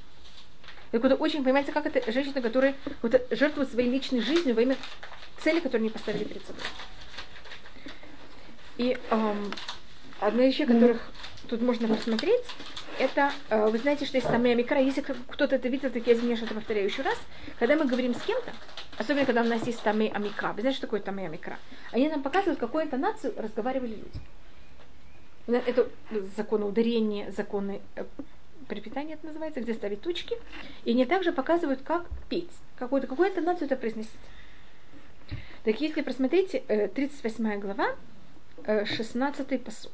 [0.92, 4.76] И куда очень, понимаете, как это женщина, которая вот жертвует своей личной жизнью во имя
[5.38, 6.62] цели, которую они поставили перед собой.
[8.76, 9.52] И эм,
[10.20, 11.00] одна из вещей, которых
[11.48, 12.44] тут можно посмотреть,
[12.98, 16.38] это, э, вы знаете, что есть там микро, если кто-то это видел, так я извиняюсь,
[16.38, 17.18] что это повторяю еще раз,
[17.58, 18.52] когда мы говорим с кем-то,
[18.98, 21.58] особенно когда у нас есть тамей амикра, вы знаете, что такое тамей амикра?
[21.90, 24.20] Они нам показывают, какую интонацию разговаривали люди.
[25.46, 25.88] Это
[26.36, 28.04] законы ударения, законы э,
[28.68, 30.36] припитания это называется, где ставить точки.
[30.84, 34.12] И они также показывают, как петь, какую-то какую интонацию это произносить.
[35.64, 37.96] Так если просмотрите э, 38 глава,
[38.64, 39.92] э, 16 посук.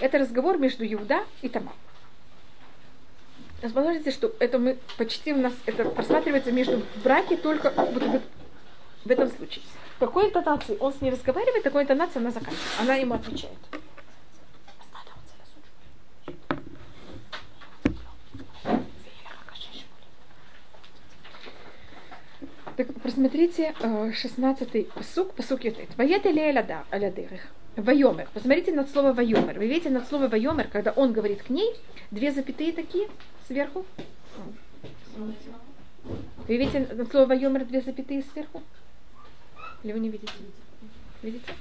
[0.00, 1.74] Это разговор между Иуда и Тамар.
[3.60, 8.22] Посмотрите, что это мы почти у нас это просматривается между в браке только вот
[9.04, 9.64] в этом случае.
[10.04, 12.78] Какой интонации он с ней разговаривает, такой интонации она заканчивает.
[12.78, 13.56] Она ему отвечает.
[22.76, 25.96] Так, просмотрите э, 16-й посук, посук Ютет.
[25.96, 26.42] Ли
[26.90, 27.40] алядырых?
[27.76, 28.28] Вайомер.
[28.34, 29.58] Посмотрите над слово Вайомер.
[29.58, 31.74] Вы видите над слово Вайомер, когда он говорит к ней,
[32.10, 33.08] две запятые такие
[33.46, 33.86] сверху.
[35.16, 38.62] Вы видите над слово Вайомер две запятые сверху?
[39.84, 40.32] Или вы не видите?
[41.22, 41.52] Видите?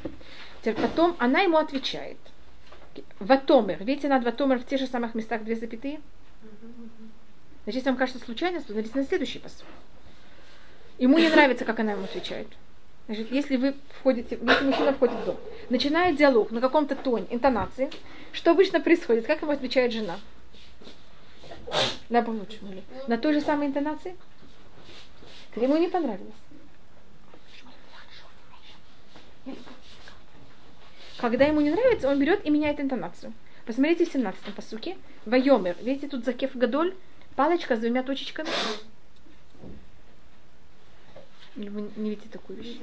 [0.62, 2.18] Теперь потом она ему отвечает.
[3.20, 3.84] Ватомер.
[3.84, 6.00] Видите над Ватомер в тех же самых местах две запятые?
[7.64, 9.66] Значит, если вам кажется случайность, посмотрите на следующий посуд.
[10.98, 12.48] Ему не нравится, как она ему отвечает.
[13.08, 15.38] Значит, если вы входите, если мужчина входит в дом,
[15.70, 17.90] начинает диалог на каком-то тоне, интонации,
[18.32, 19.26] что обычно происходит?
[19.26, 20.18] Как ему отвечает жена?
[22.10, 22.60] На получше,
[23.08, 24.16] на той же самой интонации?
[25.56, 26.34] Ему не понравилось.
[31.18, 33.34] Когда ему не нравится, он берет и меняет интонацию.
[33.66, 34.98] Посмотрите в 17-м посуке.
[35.26, 35.78] Вайомер.
[35.82, 36.94] Видите, тут закеф гадоль,
[37.36, 38.50] палочка с двумя точечками.
[41.56, 42.78] Или вы не видите такую вещь?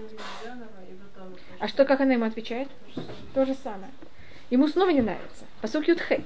[1.59, 2.69] А что, как она ему отвечает?
[3.35, 3.91] То же самое.
[4.49, 5.45] Ему снова не нравится.
[5.61, 6.25] Посук Ютхе.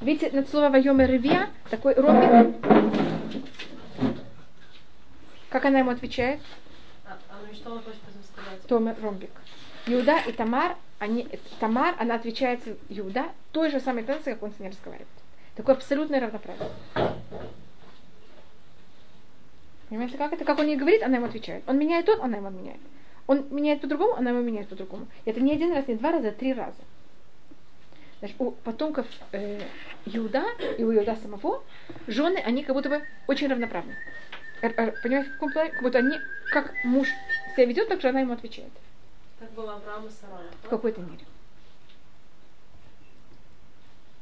[0.00, 2.56] Видите, над слово Вайомер Ревия такой ромбик.
[5.48, 6.40] Как она ему отвечает?
[7.06, 8.62] А, а ну и что он хочет этим сказать?
[8.66, 9.30] Томер ромбик.
[9.88, 11.28] Иуда и Тамар, они,
[11.60, 15.08] Тамар, она отвечает Иуда той же самой интонацией, как он с ней разговаривает.
[15.54, 16.68] Такое абсолютное равноправие.
[19.88, 20.44] Понимаете, как это?
[20.44, 21.62] Как он ей говорит, она ему отвечает.
[21.68, 22.80] Он меняет тот, она ему меняет.
[23.28, 25.06] Он меняет по-другому, она ему меняет по-другому.
[25.24, 26.76] Это не один раз, не два раза, а три раза.
[28.18, 29.60] Значит, у потомков э,
[30.06, 30.44] Иуда
[30.78, 31.62] и у Иуда самого
[32.08, 33.94] жены, они как будто бы очень равноправны.
[34.60, 35.70] Понимаете, в каком плане?
[35.70, 37.08] Как будто они, как муж
[37.54, 38.72] себя ведет, так же она ему отвечает.
[39.38, 40.42] Так было Авраам и Сара.
[40.62, 41.24] В какой-то мере.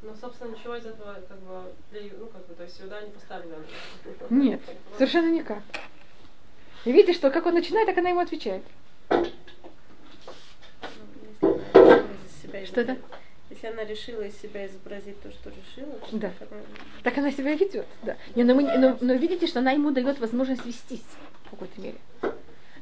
[0.03, 3.11] Ну, собственно, ничего из этого, как бы, для, ну, как бы, то есть сюда не
[3.11, 3.55] поставили.
[4.29, 4.61] Нет,
[4.99, 5.63] совершенно никак.
[6.85, 8.63] И видите, что как он начинает, так она ему отвечает.
[12.67, 12.99] Что это?
[13.51, 16.33] Если она решила из себя изобразить то, что решила, Да.
[16.39, 16.61] так она-
[17.03, 18.17] Так она себя ведет, да.
[18.35, 21.05] Не, но, мы, но, но видите, что она ему дает возможность вестись
[21.45, 21.99] в какой-то мере.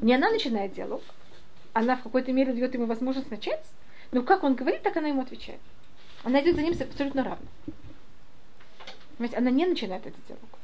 [0.00, 1.02] Не она начинает диалог,
[1.72, 3.64] она в какой-то мере дает ему возможность начать,
[4.10, 5.60] но как он говорит, так она ему отвечает.
[6.24, 7.46] Она идет за ним абсолютно равно.
[9.16, 10.58] Понимаете, она не начинает этот диалог.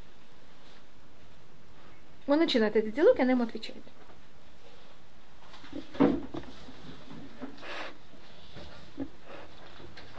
[2.26, 3.82] Он начинает этот диалог, и она ему отвечает.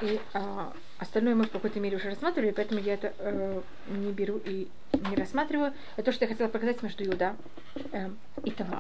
[0.02, 4.38] И а, остальное мы в какой-то мере уже рассматривали, поэтому я это э, не беру
[4.38, 5.74] и не рассматриваю.
[5.98, 7.36] Это то, что я хотела показать между Юда
[7.92, 8.10] э,
[8.46, 8.80] и Тамар.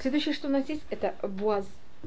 [0.00, 1.66] Следующее, что у нас здесь, это Буаз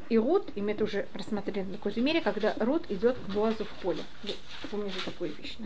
[0.10, 3.66] и Рут, и мы это уже рассмотрели на какой-то мере, когда Рут идет к Буазу
[3.66, 4.04] в поле.
[4.24, 5.58] Вы помните такую вещь?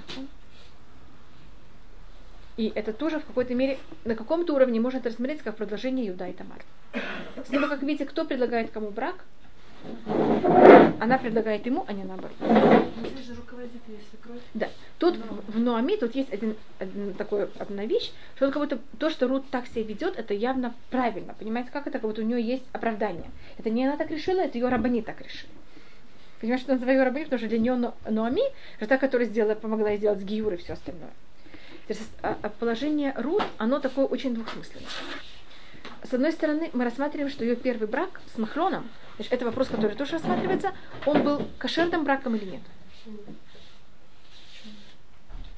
[2.55, 6.33] И это тоже в какой-то мере на каком-то уровне может рассмотреть как продолжение Юда и
[6.33, 6.63] Тамар.
[7.47, 9.25] Снова, как видите, кто предлагает кому брак,
[10.99, 12.35] она предлагает ему, а не наоборот.
[12.39, 14.39] Но здесь же руководитель, если кровь.
[14.53, 14.69] Да.
[14.99, 18.79] Тут в, в Ноами тут есть один, один такой, одна вещь, что он как будто
[18.99, 21.33] то, что Рут так себя ведет, это явно правильно.
[21.37, 21.99] Понимаете, как это?
[21.99, 23.29] Как будто у нее есть оправдание.
[23.57, 25.51] Это не она так решила, это ее рабани так решили.
[26.39, 28.41] Понимаешь, что называю ее рабани, потому что для нее Но- Ноами,
[28.79, 31.11] это та, которая сделала, помогла сделать гиюр и все остальное.
[31.87, 34.87] То есть, а- а положение Рут, оно такое очень двухсмысленное.
[36.03, 39.95] С одной стороны, мы рассматриваем, что ее первый брак с Махлоном, значит, это вопрос, который
[39.95, 40.73] тоже рассматривается,
[41.05, 42.61] он был кошерным браком или нет.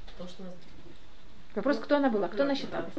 [0.08, 0.51] Потому что она-
[1.55, 2.93] Вопрос, кто она была, кто она считалась.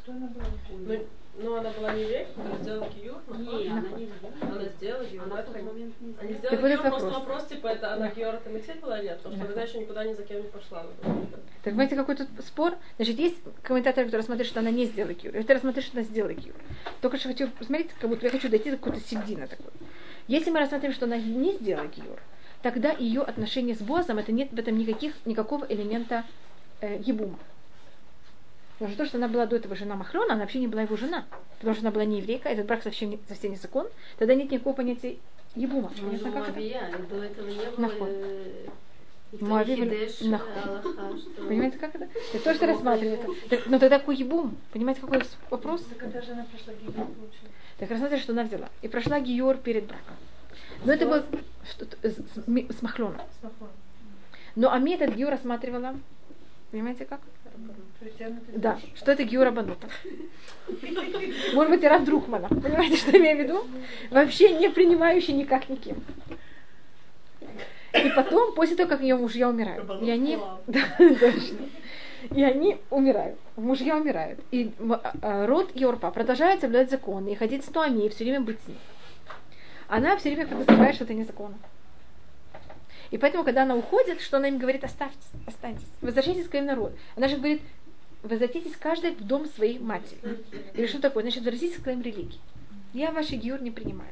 [0.00, 0.96] кто она была.
[1.38, 1.88] Кто она была?
[1.88, 4.54] Она не еврейка, которая сделала киюр, но она не сделала.
[4.54, 5.22] она сделала гиюр.
[5.24, 6.40] Она в момент не Они сделала.
[6.42, 7.20] Так сделали этот просто вопрос.
[7.22, 8.14] вопрос, типа, это она Да.
[8.14, 9.16] гиюр это мецель была или нет?
[9.18, 9.46] Потому что Да.
[9.48, 10.86] тогда еще никуда ни за кем не пошла.
[11.02, 12.74] Так понимаете, какой тут спор?
[12.96, 15.34] Значит, есть комментаторы, которые смотрят, что она не сделала кьюр.
[15.34, 16.54] Это рассмотрят, что она сделала кьюр.
[17.00, 19.72] Только что хочу посмотреть, как будто я хочу дойти до какой-то середины такой.
[20.28, 22.20] Если мы рассмотрим, что она не сделала кьюр,
[22.62, 26.24] тогда ее отношения с Бозом, это нет в этом никаких, никакого элемента
[26.80, 27.38] э, ебума.
[28.82, 30.96] Потому что то, что она была до этого жена Махрона, она вообще не была его
[30.96, 31.24] жена.
[31.58, 33.86] Потому что она была не еврейка, этот брак совсем не, совсем не закон.
[34.18, 35.18] Тогда нет никакого понятия
[35.54, 35.92] ебума.
[36.00, 36.58] Ну, Понятно, как это?
[36.58, 38.66] Моавия, и до этого не было э,
[39.30, 40.62] не были- хидеш, нахуй.
[40.64, 42.08] Аллаха, что- Понимаете, как это?
[42.34, 43.28] Это то, что рассматривается.
[43.66, 44.56] Но тогда какой ебум?
[44.72, 45.82] Понимаете, какой вопрос?
[45.82, 47.50] Так когда же она прошла получила?
[47.78, 48.68] Так рассмотрели, что она взяла.
[48.82, 50.16] И прошла Гиор перед браком.
[50.84, 51.24] Но это было
[52.02, 53.20] с, с, Махлоном.
[54.56, 55.94] Но Ами этот Гиор рассматривала,
[56.72, 57.20] понимаете как?
[58.54, 59.88] Да, что это Гиор Абанута.
[61.54, 62.48] Может быть, и Рав Друхмана.
[62.48, 63.64] Понимаете, что я имею в виду?
[64.10, 66.02] Вообще не принимающий никак никем.
[67.92, 70.38] И потом, после того, как ее мужья умирают, и они...
[70.66, 71.68] Да, точно.
[72.30, 73.36] И они умирают.
[73.56, 74.40] Мужья умирают.
[74.50, 78.40] И а, а, род Йорпа продолжает соблюдать законы и ходить с Туами, и все время
[78.40, 78.78] быть с ней.
[79.88, 81.58] Она все время подозревает, что это незаконно.
[83.12, 86.96] И поэтому, когда она уходит, что она им говорит, оставьтесь, останьтесь, возвращайтесь к своим народу.
[87.14, 87.60] Она же говорит,
[88.22, 90.18] возвратитесь каждый в дом своей матери.
[90.74, 91.22] Или что такое?
[91.22, 92.40] Значит, возвратитесь к своим религии.
[92.94, 94.10] Я ваши гиур не принимаю.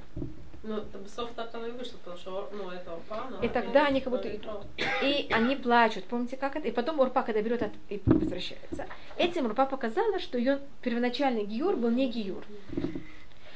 [0.63, 4.03] Ну, Бесов так оно и вышло, потому что, ну, это Орпа, она- И тогда они
[4.03, 4.67] как будто идут.
[5.03, 6.05] И они плачут.
[6.05, 6.69] Помните, как это?
[6.69, 8.87] И потом Урпа, когда берет от- и возвращается,
[9.17, 12.45] этим Урпа показала, что ее первоначальный гиюр был не гиюр.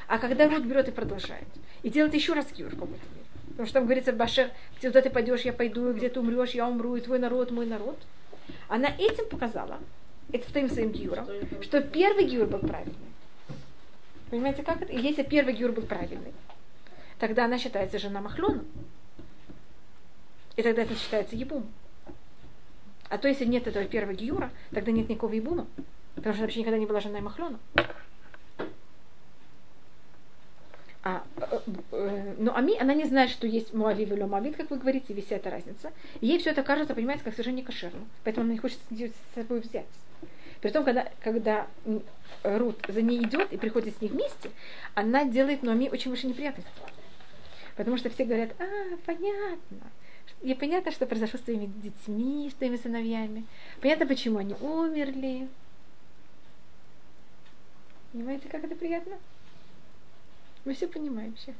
[0.08, 1.46] А когда Рут берет и продолжает.
[1.82, 3.23] И делает еще раз гиюр какой-то мере.
[3.54, 6.68] Потому что там говорится, Башер, туда ты пойдешь, я пойду, и где ты умрешь, я
[6.68, 7.96] умру, и твой народ, мой народ.
[8.66, 9.78] Она этим показала,
[10.32, 11.28] это вторым своим гиюром,
[11.62, 12.96] что первый гиюр был правильный.
[14.28, 14.92] Понимаете, как это?
[14.92, 16.34] Если первый гиюр был правильный,
[17.20, 18.64] тогда она считается жена Махлона.
[20.56, 21.64] И тогда это считается ебум.
[23.08, 25.68] А то, если нет этого первого гиюра, тогда нет никакого ебума.
[26.16, 27.60] Потому что она вообще никогда не была женой Махлона.
[31.06, 31.60] А, э,
[31.92, 35.30] э, но Ами, она не знает, что есть Муавив или Муавит, как вы говорите, весь
[35.30, 35.92] эта разница.
[36.22, 38.00] И ей все это кажется, понимаете, как совершенно кошерно.
[38.24, 39.84] Поэтому она не хочет с собой взять.
[40.62, 41.66] Притом, когда, когда
[42.42, 44.50] Рут за ней идет и приходит с ней вместе,
[44.94, 46.72] она делает Ноами очень большие неприятности.
[47.76, 48.64] Потому что все говорят, а,
[49.04, 49.90] понятно.
[50.40, 53.44] И понятно, что произошло с твоими детьми, с твоими сыновьями.
[53.82, 55.48] Понятно, почему они умерли.
[58.12, 59.18] Понимаете, как это приятно?
[60.64, 61.54] Мы все понимаем сейчас.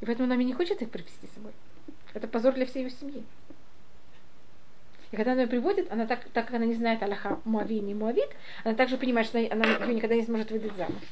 [0.00, 1.52] И поэтому Нами не хочет их привести с собой.
[2.14, 3.22] Это позор для всей ее семьи.
[5.12, 7.94] И когда она ее приводит, она так, так как она не знает Аллаха Муави не
[7.94, 8.30] Муавит,
[8.64, 11.02] она также понимает, что она, она ее никогда не сможет выдать замуж.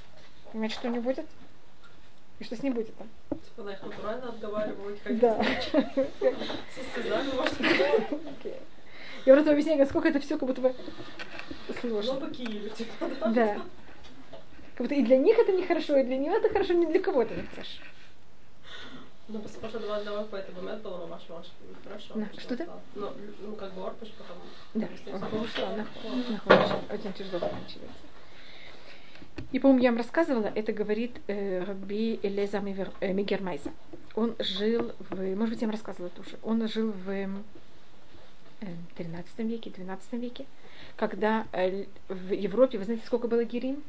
[0.53, 1.27] Понимаете, что не будет?
[2.39, 3.09] И что с ней будет там?
[3.31, 5.45] Типа, она их натурально отговаривает, как Да.
[9.27, 10.75] Я просто объясняю, насколько это все как будто бы
[11.69, 12.15] Но сложно.
[12.15, 13.31] по Киеву, типа, да.
[13.31, 13.63] Да.
[14.79, 17.23] Как будто и для них это нехорошо, и для них это хорошо, ни для кого
[17.23, 17.83] это не хорошо.
[19.27, 21.47] Ну, потому что два давай по этому момент было мамаш маш
[21.83, 22.15] хорошо.
[22.39, 22.63] Что ты?
[22.63, 22.81] стало.
[22.95, 23.11] Ну,
[23.41, 24.37] ну, как бы Орпаш потом.
[24.75, 24.87] Да,
[25.37, 27.99] ушла, нахуй, очень- тяжело заканчивается.
[29.51, 32.63] И, по-моему, я вам рассказывала, это говорит э, Раби Элеза
[33.01, 33.73] э, Мигермайза.
[34.15, 35.35] Он жил в...
[35.35, 36.39] Может быть, я вам рассказывала тоже.
[36.45, 37.11] Он жил в...
[37.11, 37.43] эм,
[38.61, 38.67] э,
[38.97, 40.47] 13 веке, 12 веке,
[40.95, 43.83] когда э, в Европе, вы знаете, сколько было герим?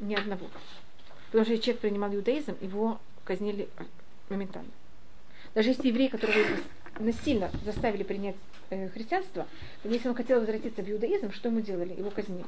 [0.00, 0.46] Ни одного.
[1.26, 3.68] Потому что человек принимал иудаизм, его казнили
[4.28, 4.70] моментально.
[5.54, 6.36] Даже если еврей, которого
[6.98, 8.36] насильно заставили принять
[8.70, 9.46] э, христианство,
[9.84, 11.94] если он хотел возвратиться в иудаизм, что ему делали?
[11.96, 12.44] Его казнили.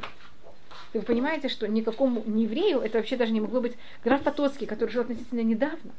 [0.92, 3.74] И вы понимаете, что никакому не еврею это вообще даже не могло быть
[4.05, 5.92] граф Потоцкий, который жил относительно недавно.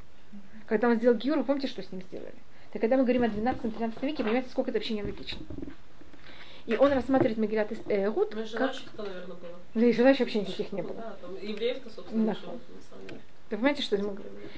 [0.68, 2.34] Когда он сделал вы помните, что с ним сделали?
[2.72, 5.40] Так когда мы говорим о 12-13 веке, понимаете, сколько это вообще нелогично.
[6.66, 8.74] И он рассматривает Мегилат э, Руд Ну, как...
[8.98, 9.38] наверное, было.
[9.74, 10.94] Да и желающих вообще никаких не было.
[10.96, 12.34] Да, там евреев-то, собственно, Да.
[12.34, 13.20] деле.
[13.50, 14.18] Вы понимаете, что я могу?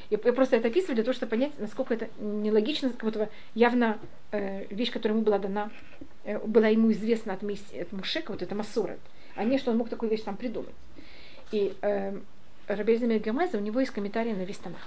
[0.09, 3.97] Я, я просто это описываю для того, чтобы понять, насколько это нелогично, как будто явно
[4.31, 5.69] э, вещь, которая ему была дана,
[6.23, 8.99] э, была ему известна от, Моисе- от Мушека, вот это Масурет,
[9.35, 10.75] а не, что он мог такую вещь сам придумать.
[11.51, 12.17] И э,
[12.67, 14.79] Рабельзамир Гамеза, у него есть комментарий на весь Танах.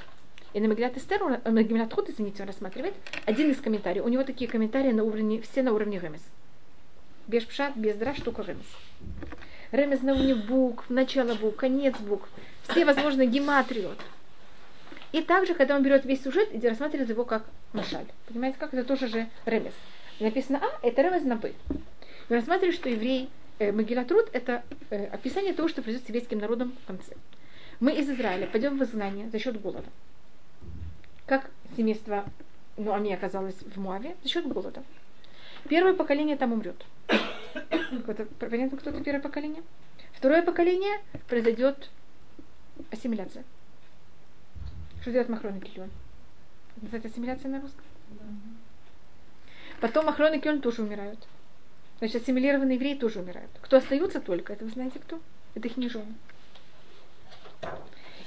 [0.54, 2.94] И на Мегилат Эстер, э, на Мегилат Худ, извините, он рассматривает
[3.26, 4.04] один из комментариев.
[4.06, 6.22] У него такие комментарии на уровне, все на уровне Ремес.
[7.28, 8.66] Без пшат, без драж, штука Ремес.
[9.70, 12.26] Ремес на уровне букв, начало букв, конец букв,
[12.66, 13.90] все возможные гематрии.
[15.12, 18.06] И также, когда он берет весь сюжет и рассматривает его как машаль.
[18.26, 19.74] Понимаете, как это тоже же ремес.
[20.20, 21.52] Написано А, это ремес на Б.
[22.30, 26.38] Мы рассматриваем, что еврей, э, Магилат Руд, это э, описание того, что произойдет с еврейским
[26.38, 27.12] народом в конце.
[27.78, 29.88] Мы из Израиля пойдем в изгнание за счет голода.
[31.26, 32.24] Как семейство
[32.78, 34.16] Нуами оказалось в Муаве?
[34.22, 34.82] За счет голода.
[35.68, 36.84] Первое поколение там умрет.
[38.38, 39.62] Понятно, кто это первое поколение?
[40.12, 41.90] Второе поколение произойдет
[42.90, 43.44] ассимиляция.
[45.00, 45.90] Что делает Махрон и Кильон?
[46.80, 47.84] Называется ассимиляция на русском?
[49.80, 51.26] Потом Махрон и Кильон тоже умирают.
[51.98, 53.50] Значит, ассимилированные евреи тоже умирают.
[53.60, 55.20] Кто остаются только, это вы знаете кто?
[55.54, 56.14] Это их не жены.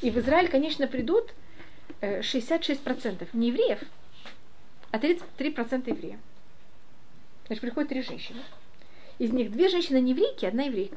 [0.01, 1.33] И в Израиль, конечно, придут
[2.01, 3.79] э, 66% не евреев,
[4.91, 6.19] а 33% евреев.
[7.51, 8.39] Значит, приходят три женщины.
[9.19, 10.95] Из них две женщины не еврейки, одна еврейка.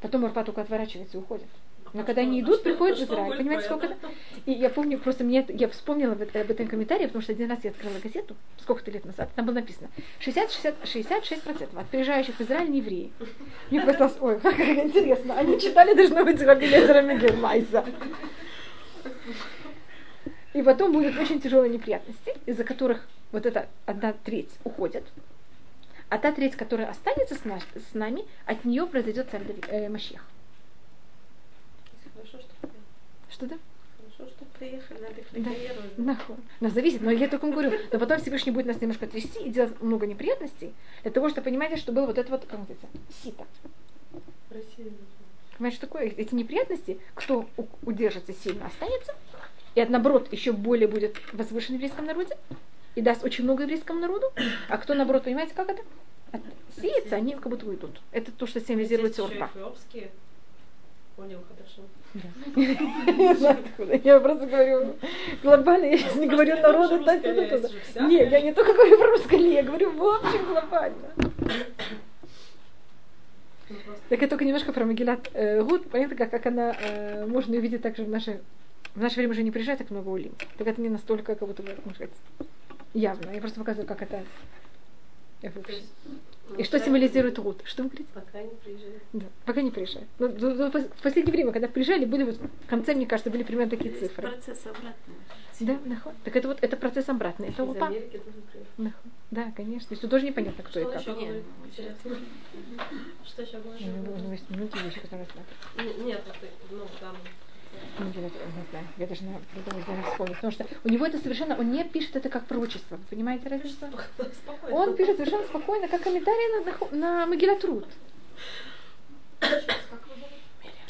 [0.00, 1.46] Потом Урпа только отворачивается и уходит.
[1.92, 3.36] Но когда они идут, приходят в Израиль.
[3.36, 3.96] Понимаете, сколько это?
[4.44, 7.70] И я помню, просто мне, я вспомнила об, этом комментарии, потому что один раз я
[7.70, 12.72] открыла газету, сколько-то лет назад, там было написано 60, 60, 66% от приезжающих в Израиль
[12.72, 13.12] не евреи.
[13.70, 17.84] Мне показалось, ой, как интересно, они читали, должно быть, Раби Лезера Мегермайса.
[20.54, 25.04] И потом будут очень тяжелые неприятности, из-за которых вот эта одна треть уходит,
[26.08, 29.88] а та треть, которая останется с, наш- с нами, от нее произойдет царь Давид, э,
[29.88, 30.24] Машех.
[32.14, 32.68] Хорошо, что.
[33.30, 33.58] Что да?
[33.98, 35.38] Хорошо, что приехали, надо их Да.
[35.50, 35.98] регулировать.
[35.98, 36.36] Нахуй.
[36.60, 39.50] Но зависит, но я только вам говорю, но потом Всевышний будет нас немножко трясти и
[39.50, 40.72] делать много неприятностей,
[41.02, 42.86] для того, чтобы понимаете, что было вот это вот, как называется,
[43.22, 43.46] сито.
[44.50, 44.90] Россия.
[45.58, 46.04] Понимаете, что такое?
[46.04, 47.48] Эти неприятности, кто
[47.82, 49.14] удержится сильно, останется,
[49.74, 52.36] и от наоборот еще более будет возвышен в еврейском народе,
[52.94, 54.26] и даст очень много еврейскому народу,
[54.68, 55.82] а кто наоборот, понимаете, как это?
[56.32, 58.00] Отсеется, они как будто уйдут.
[58.12, 59.50] Это то, что Есть еще урпа.
[59.54, 60.10] эфиопские.
[61.16, 61.82] Понял, хорошо.
[64.04, 64.96] Я просто говорю
[65.42, 68.06] глобально, я сейчас не говорю народу, так, туда.
[68.06, 71.08] Не, я не только говорю про русское, я говорю в общем глобально.
[74.08, 77.82] Так я только немножко про Магилат э, Гуд, понятно, как, как она э, можно увидеть
[77.82, 78.40] также в наше,
[78.94, 80.32] в наше время уже не приезжает так много улим.
[80.56, 82.14] Так это не настолько, как будто можно сказать,
[82.94, 83.30] явно.
[83.30, 84.24] Я просто показываю, как это
[85.42, 85.92] есть,
[86.56, 87.60] И что символизирует Руд?
[87.64, 88.10] Что вы говорите?
[88.14, 89.02] Пока не приезжают.
[89.12, 90.06] Да, пока не приезжает.
[90.18, 93.42] Но, но- но в последнее время, когда приезжали, были вот в конце, мне кажется, были
[93.42, 94.28] примерно такие Есть цифры.
[94.28, 95.14] процесс обратный.
[95.60, 96.12] Да, нахуй.
[96.24, 97.48] Так это вот это процесс обратный.
[97.48, 97.64] Это.
[98.78, 99.10] Нахуй.
[99.30, 99.88] Да, конечно.
[99.88, 101.00] То есть тут тоже непонятно, кто Что и как.
[101.02, 101.12] еще
[102.04, 102.16] ну.
[103.26, 103.86] Что еще говорит?
[103.86, 105.26] Ну, ну, есть многие вещи, которые
[106.04, 106.22] Нет,
[106.70, 107.16] ну, там.
[107.98, 110.36] Ну, я даже не знаю, я даже на придумать даже вспомнить.
[110.36, 112.96] Потому что у него это совершенно, он не пишет это как пророчество.
[112.96, 113.76] Вы понимаете разницу?
[114.70, 117.86] Он пишет совершенно спокойно, как комментарий на, на, на Магилатруд.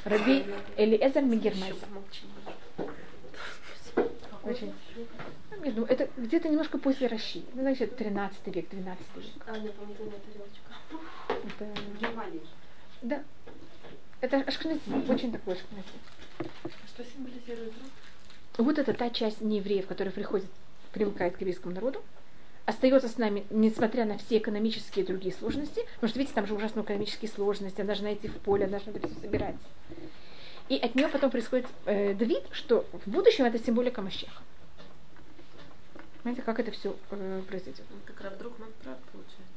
[0.05, 0.45] Раби
[0.77, 1.87] Элиэзер Мегермайса.
[4.43, 4.73] Очень.
[5.65, 7.43] Я думаю, это где-то немножко после Раши.
[7.55, 9.25] Ну, значит, 13 век, 12 век.
[9.47, 10.73] А, нет, помидорная тарелочка.
[11.29, 12.41] Это, Германия.
[13.03, 13.23] да.
[14.21, 15.85] Это ашкназим, очень такой ашкназим.
[16.39, 18.67] Что символизирует рук?
[18.67, 20.49] Вот это та часть неевреев, которая приходит,
[20.93, 22.03] примыкает к еврейскому народу,
[22.67, 26.55] остается с нами, несмотря на все экономические и другие сложности, потому что, видите, там же
[26.55, 29.57] ужасно экономические сложности, она должна идти в поле, она должна это все собирать.
[30.69, 34.43] И от нее потом происходит э, Давид, что в будущем это символика Мащеха.
[36.23, 37.85] Понимаете, как это все э, произойдет?
[38.05, 39.48] Как раз вдруг прав получается.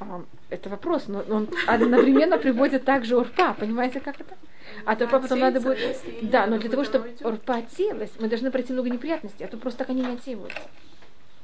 [0.00, 4.36] А, это вопрос, но он одновременно приводит также Урпа, понимаете, как это?
[4.84, 5.98] А то Урпа потом надо будет...
[6.22, 7.10] Да, но для того, чтобы.
[7.20, 10.60] Урпа отсеялась, мы должны пройти много неприятностей, а то просто так они не отсеиваются.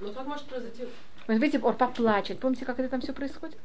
[0.01, 0.85] Ну как может произойти?
[1.27, 2.39] Вот видите, Орпа плачет.
[2.41, 3.59] Помните, как это там все происходит?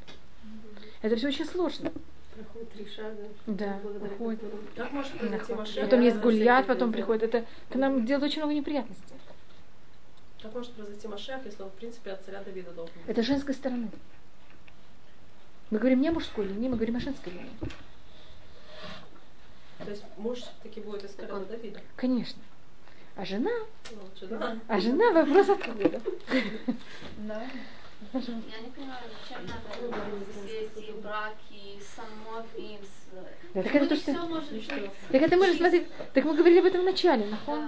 [1.01, 1.91] Это все очень сложно.
[2.33, 3.27] Проходит три шага.
[3.47, 4.41] Да, уходит.
[4.75, 5.83] Как может произойти Машех?
[5.83, 7.23] Потом есть всякие потом приходит.
[7.23, 9.15] Это к нам делает очень много неприятностей.
[10.41, 13.09] Как может произойти Машех, если он, в принципе, от царя Давида должен быть?
[13.09, 13.89] Это женской стороны.
[15.69, 17.51] Мы говорим не о мужской линии, мы говорим о женской линии.
[19.77, 21.81] То есть муж таки будет из колена Давида.
[21.95, 22.41] Конечно.
[23.15, 23.51] А жена,
[23.91, 23.97] Ну,
[24.27, 24.57] жена.
[24.67, 26.01] а жена вопрос откуда?
[27.17, 27.43] Да.
[28.13, 28.19] Я
[28.61, 31.79] не понимаю, зачем надо здесь и браки.
[33.53, 34.67] Да, так это то, что- может быть.
[34.67, 37.67] Так это мы же смотри, так мы говорили об этом в начале, нахон.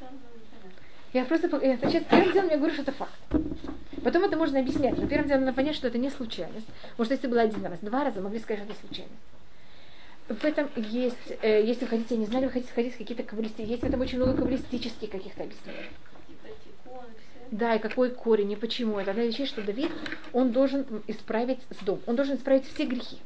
[0.00, 0.08] Да.
[1.12, 3.12] Я просто, по- я, сейчас, первым делом я говорю, что это факт.
[4.04, 6.66] Потом это можно объяснять, но первым делом надо понять, что это не случайность.
[6.98, 9.14] Может, если было один раз, два раза, могли сказать, что это случайность.
[10.28, 13.62] В этом есть, э, если вы хотите, я не знаю, вы хотите сходить какие-то каббалисты,
[13.62, 15.90] есть в этом очень много каббалистических каких-то объяснений.
[17.50, 18.98] Да, и какой корень, и почему.
[18.98, 19.90] Это одна из вещей, что Давид,
[20.32, 22.00] он должен исправить с дом.
[22.06, 23.18] Он должен исправить все грехи.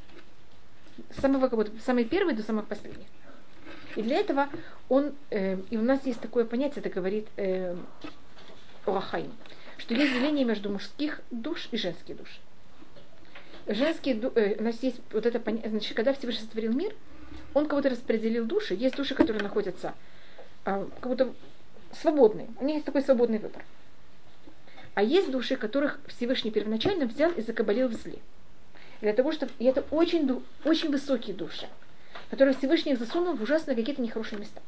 [1.11, 3.07] С самого, как будто, самый первый до самых последних.
[3.97, 4.49] И для этого
[4.89, 7.75] он, э, и у нас есть такое понятие, это говорит э,
[8.85, 9.33] Орахайм,
[9.79, 12.41] что есть деление между мужских душ и женских душ.
[13.67, 16.95] Женские, ду- э, у нас есть вот это понятие, значит, когда Всевышний сотворил мир,
[17.55, 19.95] он кого-то распределил души, есть души, которые находятся
[20.65, 21.33] а, как будто
[21.93, 23.63] свободные, у них есть такой свободный выбор.
[24.95, 28.19] А есть души, которых Всевышний первоначально взял и закабалил в зле.
[29.01, 29.53] Для того, чтобы...
[29.59, 31.69] И это очень, очень высокие души,
[32.31, 34.61] которые Всевышний их засунул в ужасно какие-то нехорошие места.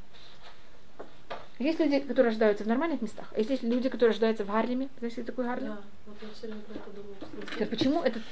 [1.60, 4.88] Есть люди, которые рождаются в нормальных местах, а есть люди, которые рождаются в Гарлеме.
[4.98, 5.68] Знаете, что такое Гарлем?
[5.68, 7.52] Да, вот я все время про это.
[7.52, 8.22] Теперь, почему этот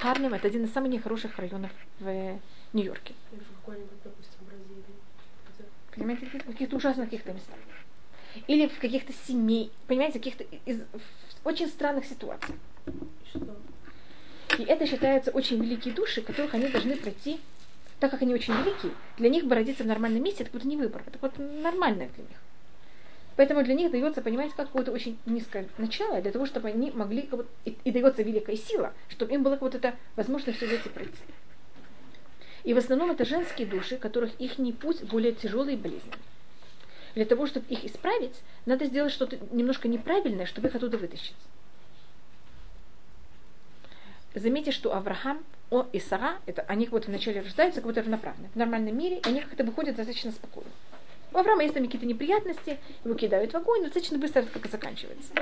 [0.00, 2.38] Гарлем это один из самых нехороших районов в
[2.72, 3.14] Нью-Йорке?
[3.32, 4.84] Или в какой-нибудь, допустим, Бразилии.
[5.56, 5.66] Где-
[5.96, 7.56] Понимаете, в каких-то ужасных каких-то местах.
[8.46, 12.56] Или в каких-то семей, понимаете, в каких-то из, в очень странных ситуациях.
[12.86, 12.92] И
[13.36, 13.56] что?
[14.58, 17.40] И это считается очень великие души, которых они должны пройти,
[17.98, 20.76] так как они очень великие, для них бы родиться в нормальном месте, это какой-то не
[20.76, 22.36] выбор, это вот нормальное для них.
[23.40, 27.22] Поэтому для них дается, понимаете, как какое-то очень низкое начало, для того, чтобы они могли,
[27.22, 30.66] как вот, и, и дается великая сила, чтобы им было как вот это возможно все
[30.66, 31.22] взять и пройти.
[32.64, 36.18] И в основном это женские души, которых их путь более тяжелый и болезненный.
[37.14, 41.36] Для того, чтобы их исправить, надо сделать что-то немножко неправильное, чтобы их оттуда вытащить.
[44.34, 48.50] Заметьте, что Авраам о, и Сара, это, они вот вначале рождаются как будто равноправны.
[48.52, 50.68] В нормальном мире они как-то выходят достаточно спокойно.
[51.32, 54.70] У Авраама есть там какие-то неприятности, его кидают в огонь, но достаточно быстро это как
[54.70, 55.32] заканчивается.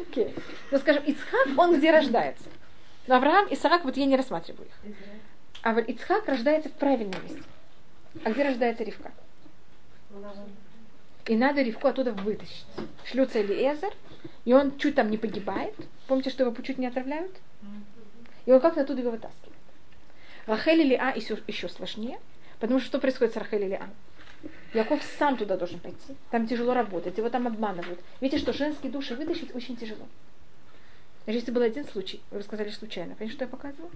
[0.00, 0.34] Окей.
[0.70, 2.44] Но, скажем, Ицхак, он где рождается?
[3.06, 4.94] Но Авраам и Сара, вот я не рассматриваю их.
[5.62, 7.42] А вот Ицхак рождается в правильном месте.
[8.24, 9.12] А где рождается Ривка?
[11.26, 12.66] И надо Ривку оттуда вытащить.
[13.04, 13.92] Шлются Элиезер,
[14.44, 15.74] и он чуть там не погибает.
[16.06, 17.34] Помните, что его чуть не отравляют?
[18.46, 19.56] И он как-то оттуда его вытаскивает.
[20.46, 22.20] Рахель или А еще, еще сложнее,
[22.60, 23.88] потому что что происходит с Рахель А?
[24.74, 26.14] Яков сам туда должен пойти.
[26.30, 28.00] Там тяжело работать, его там обманывают.
[28.20, 30.06] Видите, что женские души вытащить очень тяжело.
[31.24, 33.14] Даже если был один случай, вы сказали случайно.
[33.14, 33.90] Понимаете, что я показывала?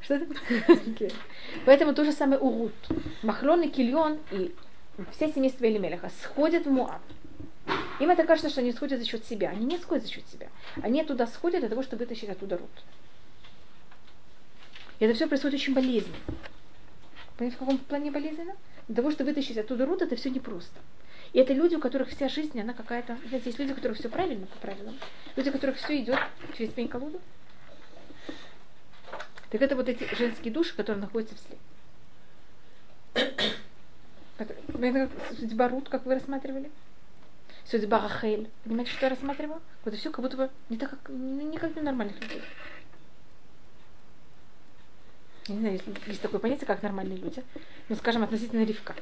[0.00, 1.14] Что это?
[1.64, 2.74] Поэтому то же самое Урут.
[3.22, 4.52] Махлон и Кильон и
[5.12, 7.00] все семейства Элимелеха сходят в Муав.
[8.00, 9.50] Им это кажется, что они сходят за счет себя.
[9.50, 10.48] Они не сходят за счет себя.
[10.82, 12.70] Они туда сходят для того, чтобы вытащить оттуда Рут.
[15.02, 16.14] И это все происходит очень болезненно.
[17.36, 18.54] Понимаете, в каком плане болезненно?
[18.86, 20.78] Для того, чтобы вытащить оттуда Рут, это все непросто.
[21.32, 23.18] И это люди, у которых вся жизнь, она какая-то...
[23.26, 24.96] Знаете, есть люди, у которых все правильно по правилам.
[25.34, 26.20] Люди, у которых все идет
[26.56, 27.20] через пень колоду.
[29.50, 31.58] Так это вот эти женские души, которые находятся в сле.
[34.38, 34.54] Это,
[35.36, 36.70] судьба Рут, как вы рассматривали?
[37.64, 38.48] Судьба Рахель.
[38.62, 39.60] Понимаете, что я рассматривала?
[39.84, 42.40] Вот это все как будто бы не так, как, ну, не как у нормальных людей.
[45.52, 47.42] Не знаю, есть, есть такое понятие, как нормальные люди.
[47.88, 48.94] Ну, скажем, относительно Ривка.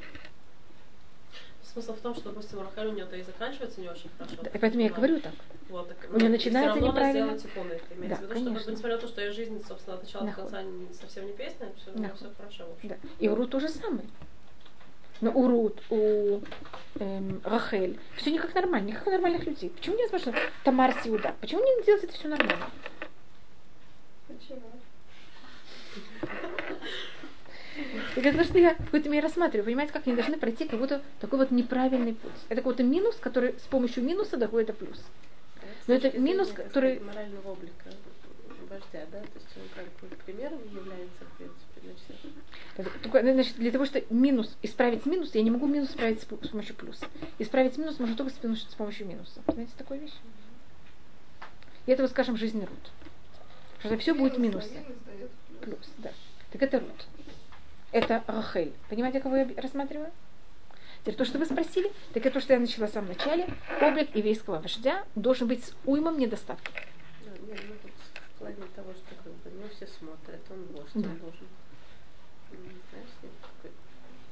[1.63, 4.37] Смысл в том, что, допустим, Рахель у нее то и заканчивается не очень хорошо.
[4.43, 5.33] Да, и поэтому я и говорю так.
[5.69, 7.23] Вот, так, У неё ну, начинается всё равно неправильно.
[7.23, 7.49] Она имеется
[7.91, 8.71] Да, виду, что, конечно.
[8.73, 11.69] несмотря на то, что ее жизнь, собственно, от начала до конца не- совсем не песня,
[11.77, 12.67] все, все хорошо.
[12.67, 12.89] в общем.
[12.89, 12.97] Да.
[13.21, 14.09] И у Рут то же самое.
[15.21, 16.41] Но у Рут, у
[16.99, 19.71] эм, Рахель, все не как нормально, не как у нормальных людей.
[19.71, 20.35] Почему невозможно
[20.65, 21.37] Тамар Сиуда?
[21.41, 22.69] Почему не делать это все нормально?
[24.27, 24.63] Почему?
[28.27, 29.65] Это то, что я в какой-то мере рассматриваю.
[29.65, 32.33] Понимаете, как они должны пройти как будто такой вот неправильный путь.
[32.49, 35.03] Это какой-то минус, который с помощью минуса доходит до плюса.
[35.87, 37.91] Но это минус, который- морального облика
[38.69, 43.03] вождя, да, то есть он как бы примером является, в принципе, для всех.
[43.03, 46.77] Только, значит, для того, чтобы минус, исправить минус, я не могу минус исправить с, помощью
[46.77, 47.07] плюса.
[47.41, 48.37] Исправить минус можно только с,
[48.77, 49.41] помощью- минуса.
[49.49, 50.15] Знаете такую вещь?
[51.87, 52.91] И это, вот, скажем, жизнь Рут.
[53.81, 54.85] Что все будет Минус минусы.
[55.61, 55.79] плюс.
[55.79, 56.11] Плюс, да.
[56.53, 57.07] Так это Рут.
[57.93, 58.73] Это Рахель.
[58.89, 60.11] Понимаете, кого я рассматриваю?
[61.03, 63.49] Теперь то, что вы спросили, так это то, что я начала в самом начале.
[63.81, 66.75] Облик еврейского вождя должен быть с уймом недостатков.
[67.25, 67.91] Ну, нет, ну, тут
[68.35, 71.09] в плане того, что как бы, ну, все смотрят, он вождь, Да.
[71.09, 71.47] он должен,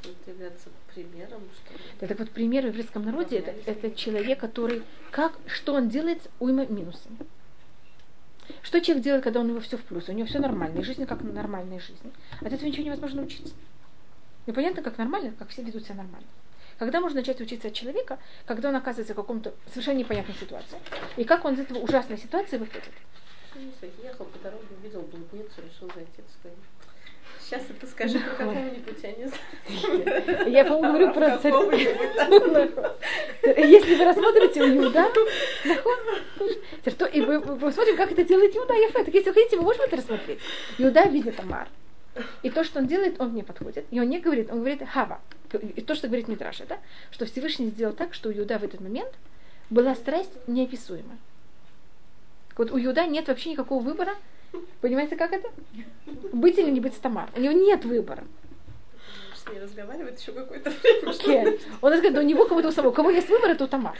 [0.02, 1.80] какой-то являться примером, что ли.
[2.00, 6.22] Да, так вот, пример в еврейском народе это, это человек, который как, что он делает
[6.22, 7.18] с уйма минусами.
[8.62, 11.04] Что человек делает, когда у него все в плюс, у него все нормально, и жизнь
[11.06, 12.12] как нормальная жизнь.
[12.40, 13.54] От этого ничего невозможно учиться.
[14.46, 16.26] Непонятно, как нормально, как все ведут себя нормально.
[16.78, 20.78] Когда можно начать учиться от человека, когда он оказывается в каком-то совершенно непонятной ситуации,
[21.16, 22.92] и как он из этого ужасной ситуации выходит.
[23.54, 26.17] Ну, ехал по дороге, увидел блудницу, решил зайти.
[27.48, 30.50] Сейчас это скажи про какого-нибудь, я не знаю.
[30.50, 31.54] Я, по-моему, говорю про царь.
[33.42, 35.08] Если вы рассмотрите Иуда,
[37.10, 39.02] и мы посмотрим, как это делает Иуда Ефе.
[39.02, 40.40] Так если вы хотите, мы можем это рассмотреть.
[40.76, 41.68] Иуда видит Тамар.
[42.42, 43.86] И то, что он делает, он не подходит.
[43.90, 45.18] И он не говорит, он говорит Хава.
[45.74, 46.76] И то, что говорит Митраша, да,
[47.10, 49.14] что Всевышний сделал так, что у Иуда в этот момент
[49.70, 51.16] была страсть неописуемая.
[52.58, 54.16] Вот у Иуда нет вообще никакого выбора.
[54.80, 55.50] Понимаете, как это?
[56.32, 57.28] Быть или не быть с Тамар.
[57.36, 58.24] У него нет выбора.
[59.34, 61.10] С ней разговаривает еще какое-то время.
[61.10, 61.60] Окей.
[61.80, 62.90] Он говорит, да у него кого-то у самого.
[62.90, 63.96] У кого есть выбор, это у Тамар.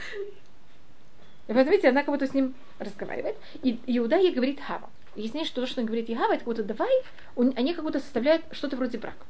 [1.47, 3.35] И поэтому, видите, она будто с ним разговаривает.
[3.63, 4.89] И Иуда ей говорит Хава.
[5.15, 6.91] Яснее, что то, что он говорит ей Хава, это будто давай,
[7.35, 9.25] он- они как будто составляют что-то вроде брака.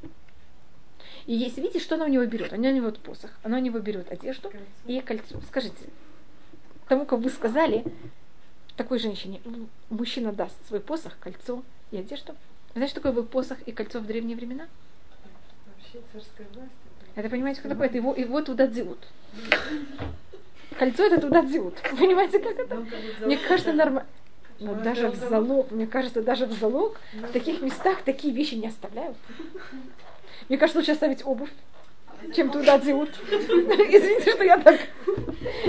[1.25, 2.53] И если видите, что она у него берет?
[2.53, 4.51] Она у него вот посох, она у него берет одежду
[4.85, 5.39] и кольцо.
[5.47, 5.75] Скажите,
[6.87, 7.83] тому, как вы сказали,
[8.79, 9.41] такой женщине,
[9.89, 12.33] мужчина даст свой посох, кольцо и одежду.
[12.73, 14.67] Знаете, что такое был посох и кольцо в древние времена?
[15.67, 16.71] Вообще царская власть.
[17.13, 17.87] это- Это понимаете, что такое?
[17.87, 19.05] Это его, его туда дзиут.
[20.77, 21.75] Кольцо это туда дзиут.
[21.99, 22.75] Понимаете, как это?
[23.25, 24.07] Мне кажется, нормально.
[24.59, 28.55] Но Может, даже в залог, мне кажется, даже в залог в таких местах такие вещи
[28.55, 29.17] не оставляют.
[30.47, 31.51] Мне кажется, лучше оставить обувь,
[32.35, 33.09] чем туда дзиут.
[33.29, 34.79] Извините, что я так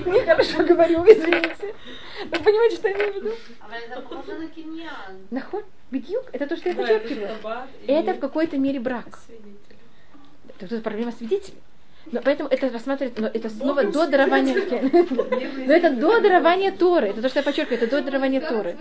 [0.06, 1.74] нехорошо говорю, извините.
[2.30, 3.34] Но понимаете, что я имею в виду?
[3.60, 4.48] А это похоже
[5.90, 6.24] Бедюк?
[6.32, 7.30] Это то, что я подчеркиваю.
[7.86, 9.18] Это в какой-то мере брак.
[10.58, 11.58] Тут проблема свидетелей.
[12.12, 14.54] Но поэтому это рассматривает, но это снова до дарования.
[15.66, 17.08] Но это до дарования Торы.
[17.08, 18.76] Это то, что я подчеркиваю, это до дарования Торы.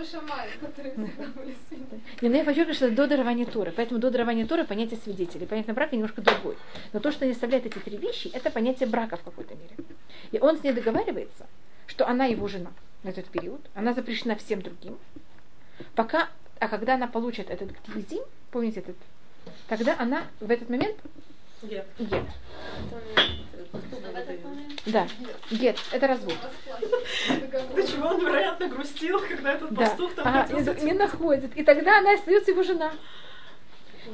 [2.21, 3.71] Не, ну я подчеркиваю, что это до дарования Торы.
[3.75, 5.45] Поэтому до дарования Торы понятие свидетелей.
[5.45, 6.57] Понятие брака немножко другой.
[6.93, 9.75] Но то, что не оставляет эти три вещи, это понятие брака в какой-то мере.
[10.31, 11.45] И он с ней договаривается,
[11.85, 12.71] что она его жена
[13.03, 13.61] на этот период.
[13.75, 14.97] Она запрещена всем другим.
[15.95, 18.95] Пока, а когда она получит этот ктивизим, помните этот,
[19.67, 20.97] тогда она в этот момент
[21.61, 21.85] Гет.
[24.85, 25.07] Да,
[25.51, 26.37] гет, это развод.
[27.75, 31.55] Почему он, вероятно, грустил, когда этот Да, пастух там ага, хотел не, не находит.
[31.57, 32.91] И тогда она остается его жена.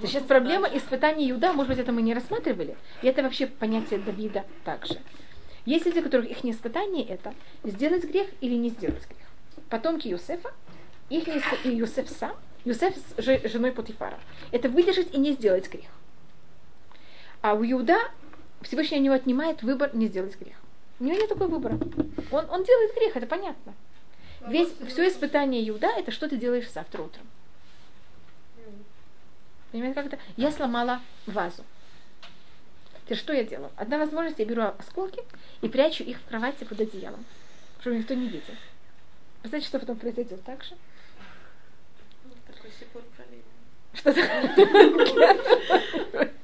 [0.01, 3.99] То Сейчас проблема испытания Иуда, может быть, это мы не рассматривали, и это вообще понятие
[3.99, 4.99] Давида также.
[5.65, 7.33] Есть люди, у которых их испытание это
[7.63, 9.27] сделать грех или не сделать грех.
[9.69, 10.51] Потомки Юсефа,
[11.09, 11.27] их
[11.65, 12.35] и Юсеф сам,
[12.65, 14.19] Юсеф с же- женой Потифара.
[14.51, 15.85] Это выдержать и не сделать грех.
[17.45, 17.99] А у Иуда
[18.63, 20.55] Всевышний у него отнимает выбор не сделать грех.
[20.99, 21.77] У него нет такого выбора.
[22.31, 23.75] Он, он делает грех, это понятно.
[24.47, 27.27] Весь, все испытание Иуда это что ты делаешь завтра утром.
[29.71, 30.17] Понимаете, как это?
[30.37, 31.63] Я сломала вазу.
[33.03, 33.69] Теперь что я делаю?
[33.75, 35.21] Одна возможность, я беру осколки
[35.61, 37.23] и прячу их в кровати под одеялом,
[37.79, 38.55] чтобы никто не видел.
[39.43, 40.73] Вы знаете, что потом произойдет так же?
[42.47, 42.71] Такой
[43.15, 43.43] пролил.
[43.93, 44.21] Что-то...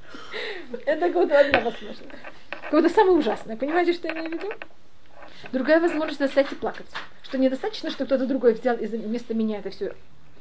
[0.86, 2.02] Это какая-то одна возможность.
[2.64, 3.58] Какое-то самое ужасное.
[3.58, 4.54] Понимаете, что я имею в виду?
[5.52, 6.88] Другая возможность достать и плакать.
[7.24, 9.94] Что недостаточно, что кто-то другой взял и вместо меня это все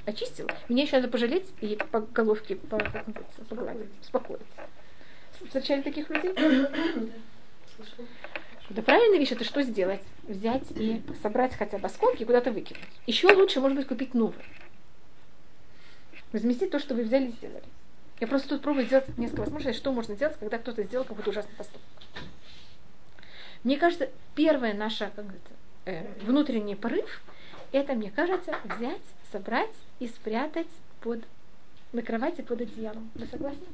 [0.06, 0.48] очистил.
[0.68, 4.40] Меня еще надо пожалеть и по головке по, как называется, погладить, успокоить.
[5.44, 6.34] Встречали таких людей?
[8.70, 10.02] Да правильная вещь это что сделать?
[10.24, 12.82] Взять и собрать хотя бы осколки и куда-то выкинуть.
[13.06, 14.44] Еще лучше, может быть, купить новый.
[16.32, 17.64] Возместить то, что вы взяли и сделали.
[18.20, 21.54] Я просто тут пробую сделать несколько возможностей, что можно делать, когда кто-то сделал какой-то ужасный
[21.56, 21.80] поступок.
[23.64, 25.50] Мне кажется, первое наше как это,
[25.86, 27.22] э, внутренний порыв,
[27.72, 29.00] это, мне кажется, взять,
[29.32, 30.66] собрать и спрятать
[31.00, 31.24] под,
[31.92, 33.10] на кровати под одеялом.
[33.14, 33.64] Вы согласны?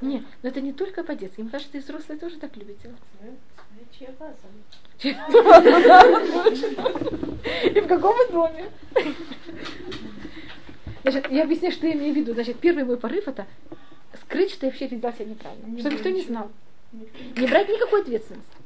[0.00, 1.40] Нет, но это не только по-детски.
[1.40, 2.98] Мне кажется, и взрослые тоже так любят делать.
[7.64, 8.70] И в каком доме?
[11.04, 12.32] Значит, я объясняю, что я имею в виду.
[12.32, 13.46] Значит, первый мой порыв это
[14.22, 15.66] скрыть, что я вообще вел себя неправильно.
[15.66, 16.50] Не что никто не знал.
[16.92, 18.56] Не брать никакой ответственности.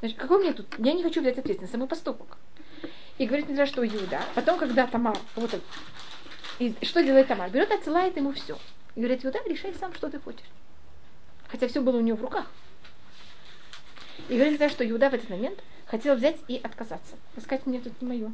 [0.00, 0.66] Значит, какой мне тут?
[0.78, 2.36] Я не хочу взять ответственность за мой поступок.
[3.16, 4.20] И говорит нельзя, что Иуда.
[4.34, 5.60] Потом, когда Тамар, кого-то...
[6.58, 7.50] И что делает Тамар?
[7.50, 8.58] Берет, отсылает ему все.
[8.94, 10.48] И говорит, Иуда, решай сам, что ты хочешь.
[11.48, 12.46] Хотя все было у него в руках.
[14.28, 17.16] И говорит нельзя, что Иуда в этот момент хотел взять и отказаться.
[17.40, 18.32] Сказать, мне тут не мое.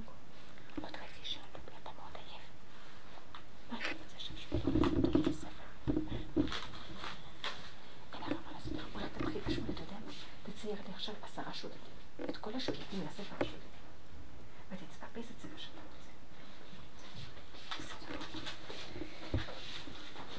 [10.62, 11.82] תצייר לי עכשיו עשרה שודדים.
[12.30, 13.70] את כל השודדים מהספר השודדים.
[14.72, 16.12] ותצטרפס את ספר שאתה רוצה.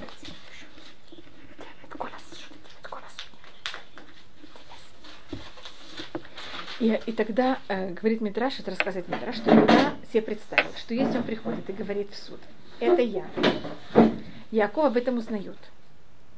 [0.06, 1.24] תצייר את השודדים.
[1.84, 3.32] את כל השודדים, את כל השודדים.
[6.80, 11.18] И, и тогда э, говорит Мидраш, это рассказывает Мидраш, что Иуда себе представил, что если
[11.18, 12.40] он приходит и говорит в суд,
[12.79, 13.25] это я,
[14.51, 15.57] Яков об этом узнает.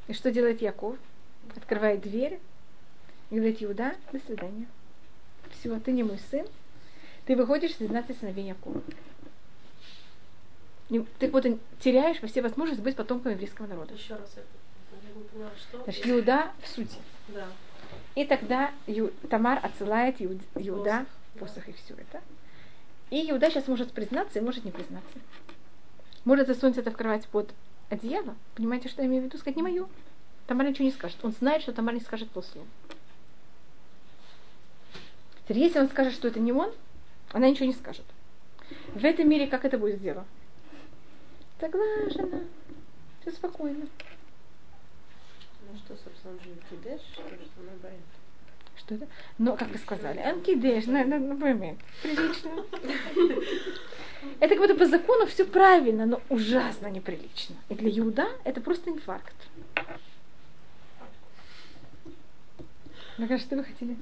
[0.08, 0.96] И что делает Яков?
[1.56, 2.40] Открывает дверь
[3.30, 4.66] и говорит, Иуда, до свидания.
[5.52, 6.46] Все, ты не мой сын,
[7.26, 8.80] ты выходишь из 12 сыновей Якова.
[11.18, 11.46] Ты вот
[11.80, 13.94] теряешь во все возможности быть потомком еврейского народа.
[13.94, 14.46] Еще раз это.
[15.06, 15.82] Я не поняла, что.
[15.84, 16.96] Значит, Иуда в суде.
[17.28, 17.46] Да.
[18.16, 21.06] И тогда Ю- Тамар отсылает Иуд- Иуда
[21.38, 22.20] Посох, посох и все это.
[23.10, 25.18] И Иуда сейчас может признаться и может не признаться.
[26.24, 27.52] Может засунуть это в кровать под
[27.88, 28.34] одеяло.
[28.54, 29.38] Понимаете, что я имею в виду?
[29.38, 29.88] Сказать не мое.
[30.46, 31.18] Тамар ничего не скажет.
[31.22, 32.66] Он знает, что Тамар не скажет полслова.
[35.44, 36.72] Теперь, если он скажет, что это не он,
[37.32, 38.04] она ничего не скажет.
[38.94, 40.26] В этом мире как это будет сделано?
[41.60, 42.44] Соглашена.
[43.20, 43.86] Все спокойно.
[45.70, 48.20] Ну что, собственно, он же кидеш, что она боится?
[48.76, 49.08] Что это?
[49.38, 51.80] Но, как вы сказали, анкидеш, на, на, на момент.
[52.02, 52.64] Прилично.
[54.38, 57.56] Это как будто по закону все правильно, но ужасно неприлично.
[57.68, 59.34] И для Иуда это просто инфаркт.
[63.16, 63.96] Мне кажется, что вы хотели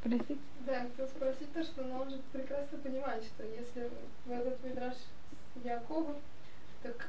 [0.00, 0.38] спросить?
[0.66, 3.90] Да, я хотела спросить то, что ну, он же прекрасно понимает, что если
[4.24, 6.16] в этот мидраж с Яковом,
[6.82, 7.08] так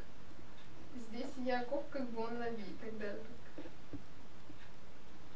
[1.09, 3.65] здесь Яков как бы он наби, тогда так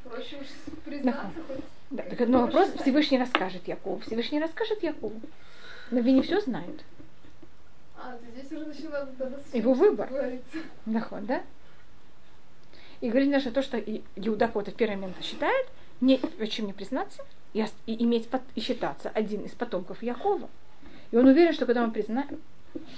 [0.04, 0.48] проще уж
[0.84, 1.64] признаться хоть.
[1.90, 4.00] Да, так но вопрос Всевышний расскажет Якову.
[4.00, 5.20] Всевышний расскажет Якову.
[5.92, 6.84] Но вы не все знают.
[8.02, 10.10] А, здесь уже с Его выбор.
[10.86, 11.43] Доход, да?
[13.02, 15.68] И говорит даже то, что И- Иуда кого-то в первый момент считает,
[16.02, 20.50] не, в чем не признаться, и, и иметь пот- и считаться один из потомков Якова.
[21.12, 22.28] И он уверен, что когда он призна...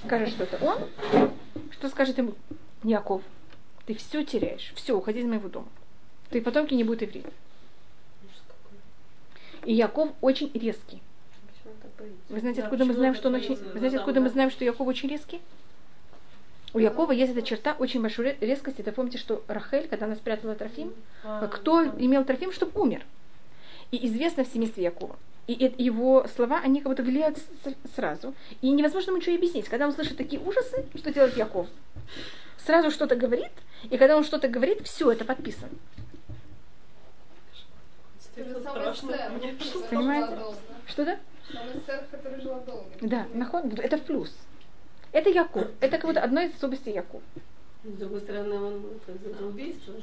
[0.05, 1.29] скажет, что это он,
[1.71, 2.33] что скажет ему
[2.83, 3.21] Яков?
[3.85, 5.69] Ты все теряешь, все, уходи из моего дома.
[6.29, 7.25] Твои потомки не будут евреи.
[9.65, 11.01] И Яков очень резкий.
[11.47, 11.90] Почему он так боится?
[12.29, 13.55] Вы знаете, Да, откуда мы знаем, что он очень...
[13.55, 14.33] Вы знаете, Да, откуда мы да.
[14.33, 15.41] знаем, что Яков очень резкий?
[16.73, 18.81] У Якова есть эта черта очень большой ре- резкости.
[18.81, 20.93] Это помните, что Рахель, когда она спрятала Трофим,
[21.23, 21.91] А, кто да.
[21.97, 23.05] имел Трофим, чтобы умер.
[23.91, 25.17] И известно в семействе Якова.
[25.47, 27.37] И его слова, они как будто влияют
[27.95, 28.33] сразу.
[28.61, 29.67] И невозможно ему ничего объяснить.
[29.67, 31.67] Когда он слышит такие ужасы, что делает Яков?
[32.65, 33.51] Сразу что-то говорит,
[33.89, 35.71] и когда он что-то говорит, все это подписано.
[39.89, 40.35] Понимаете?
[40.35, 40.57] долго.
[40.87, 41.19] Что-то?
[42.65, 42.85] Долго.
[43.01, 44.33] Да, наход, это в плюс.
[45.11, 45.67] Это Яков.
[45.79, 47.21] Это как будто одно из особенностей Якова.
[47.83, 49.93] С другой стороны, он это убийство.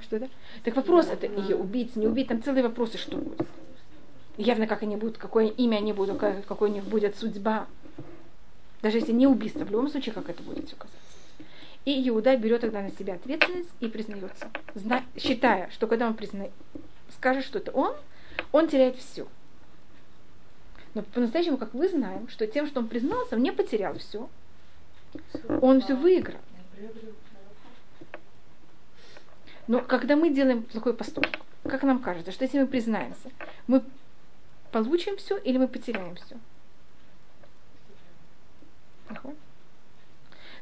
[0.00, 0.28] Что это?
[0.64, 3.46] Так вопрос это и убить, не убить, там целые вопросы, что будет.
[4.36, 7.66] Явно, как они будут, какое имя они будут, как- какой у них будет судьба.
[8.82, 11.00] Даже если не убийство, в любом случае, как это будет все казаться.
[11.86, 16.46] И Иуда берет тогда на себя ответственность и признается, зна- считая, что когда он призна...
[17.16, 17.94] скажет, что это он,
[18.52, 19.26] он теряет все.
[20.96, 24.30] Но по-настоящему, как мы знаем, что тем, что он признался, он не потерял все.
[25.60, 26.40] Он все выиграл.
[29.66, 31.32] Но когда мы делаем плохой поступок,
[31.64, 33.30] как нам кажется, что если мы признаемся,
[33.66, 33.84] мы
[34.72, 36.38] получим все или мы потеряем все?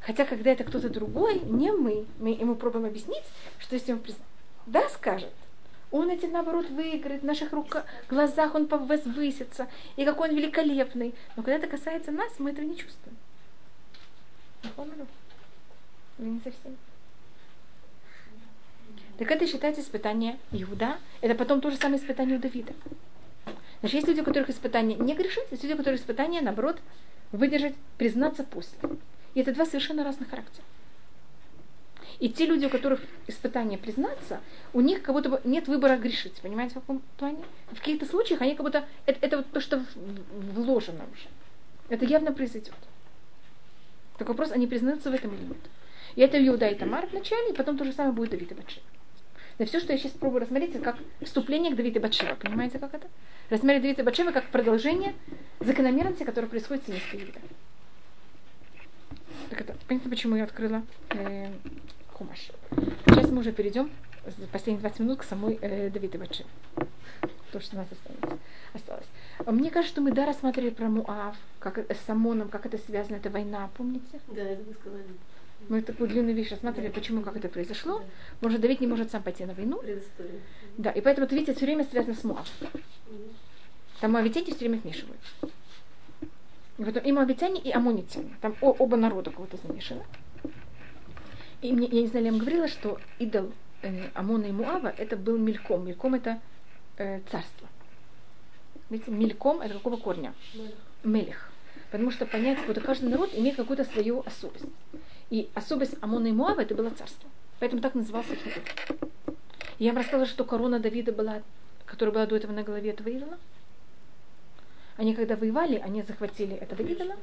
[0.00, 3.22] Хотя, когда это кто-то другой, не мы, мы ему пробуем объяснить,
[3.60, 4.28] что если он признаем,
[4.66, 5.32] да, скажет,
[5.90, 11.14] он эти, наоборот, выиграет, в наших руках, глазах он возвысится, и какой он великолепный.
[11.36, 13.16] Но когда это касается нас, мы этого не чувствуем.
[16.18, 16.76] Или не совсем.
[19.18, 20.98] Так это считается испытание Иуда.
[21.20, 22.72] Это потом то же самое испытание у Давида.
[23.80, 26.80] Значит, есть люди, у которых испытание не грешить, есть люди, у которых испытание, наоборот,
[27.30, 28.78] выдержать, признаться после.
[29.34, 30.64] И это два совершенно разных характера.
[32.24, 34.40] И те люди, у которых испытание признаться,
[34.72, 36.32] у них как будто бы нет выбора грешить.
[36.40, 37.44] Понимаете, в каком плане?
[37.70, 38.86] В каких-то случаях они как будто...
[39.04, 39.84] Это, это вот то, что
[40.54, 41.28] вложено уже.
[41.90, 42.72] Это явно произойдет.
[44.16, 45.58] Только вопрос, они признаются в этом или нет.
[46.14, 48.86] И это Иуда и Тамар вначале, и потом то же самое будет Давид и Батшева.
[49.58, 52.36] Да все, что я сейчас пробую рассмотреть, это как вступление к Давиду Батшева.
[52.36, 53.06] Понимаете, как это?
[53.50, 55.14] Рассмотреть Давида Батшева как продолжение
[55.60, 57.34] закономерности, которая происходит в семействе.
[59.50, 61.52] Так это, понятно, почему я открыла э,
[62.14, 62.50] Хумаш.
[63.06, 63.90] Сейчас мы уже перейдем
[64.26, 66.48] за последние 20 минут к самой э, Давиде Батшеве.
[67.52, 68.40] То, что у нас осталось.
[68.72, 69.06] осталось.
[69.46, 73.30] Мне кажется, что мы да рассматривали про Муав, как с Амоном, как это связано, эта
[73.30, 74.20] война, помните?
[74.28, 75.04] Да, это вы сказали.
[75.68, 78.02] Мы такую длинную вещь рассматривали, почему, как это произошло.
[78.40, 79.78] Может, Давид не может сам пойти на войну.
[79.78, 80.40] Предыстория.
[80.78, 82.46] Да, и поэтому, это, видите, все время связано с Муав.
[84.00, 85.26] Там моавитяне все время вмешиваются.
[86.78, 88.34] И потом и моавитяне, и амонитяне.
[88.40, 90.02] Там о- оба народа кого-то замешаны.
[91.64, 93.50] И мне, я не знаю, я вам говорила, что идол
[93.80, 95.86] э, Амона и Муава это был Мельком.
[95.86, 96.38] Мельком это
[96.98, 97.66] э, царство.
[98.90, 100.34] Видите, Мельком это какого корня?
[101.04, 101.50] Мелех.
[101.90, 104.66] Потому что понять, вот каждый народ имеет какую-то свою особость.
[105.30, 107.30] И особость Амона и Муава это было царство.
[107.60, 108.42] Поэтому так назывался их.
[109.78, 111.40] Я вам рассказала, что корона Давида была,
[111.86, 113.38] которая была до этого на голове этого идола.
[114.96, 117.16] Они когда воевали, они захватили этого идола,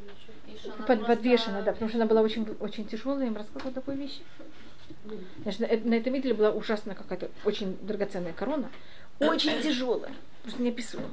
[0.87, 4.19] под, подвешена, да, потому что она была очень, очень тяжелая, им рассказывала такую вещь.
[5.43, 8.69] Значит, на, э- на этом идоле была ужасная какая-то очень драгоценная корона,
[9.19, 10.11] очень тяжелая,
[10.43, 11.07] просто неописуемо.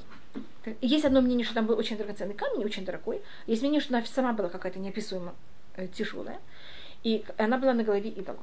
[0.64, 3.22] Так, Есть одно мнение, что там был очень драгоценный камень, очень дорогой.
[3.46, 5.34] Есть мнение, что она сама была какая-то неописуемо
[5.76, 6.40] э, тяжелая.
[7.04, 8.38] И она была на голове идола.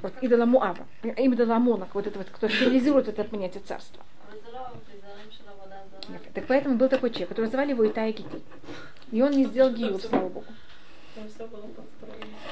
[0.00, 4.02] Вот идола Муава, идола Амона, вот это вот, кто символизирует это понятие царства.
[6.34, 8.42] Так поэтому был такой человек, который звали его Итая Гити.
[9.10, 10.44] И он не сделал гиюр, слава Богу.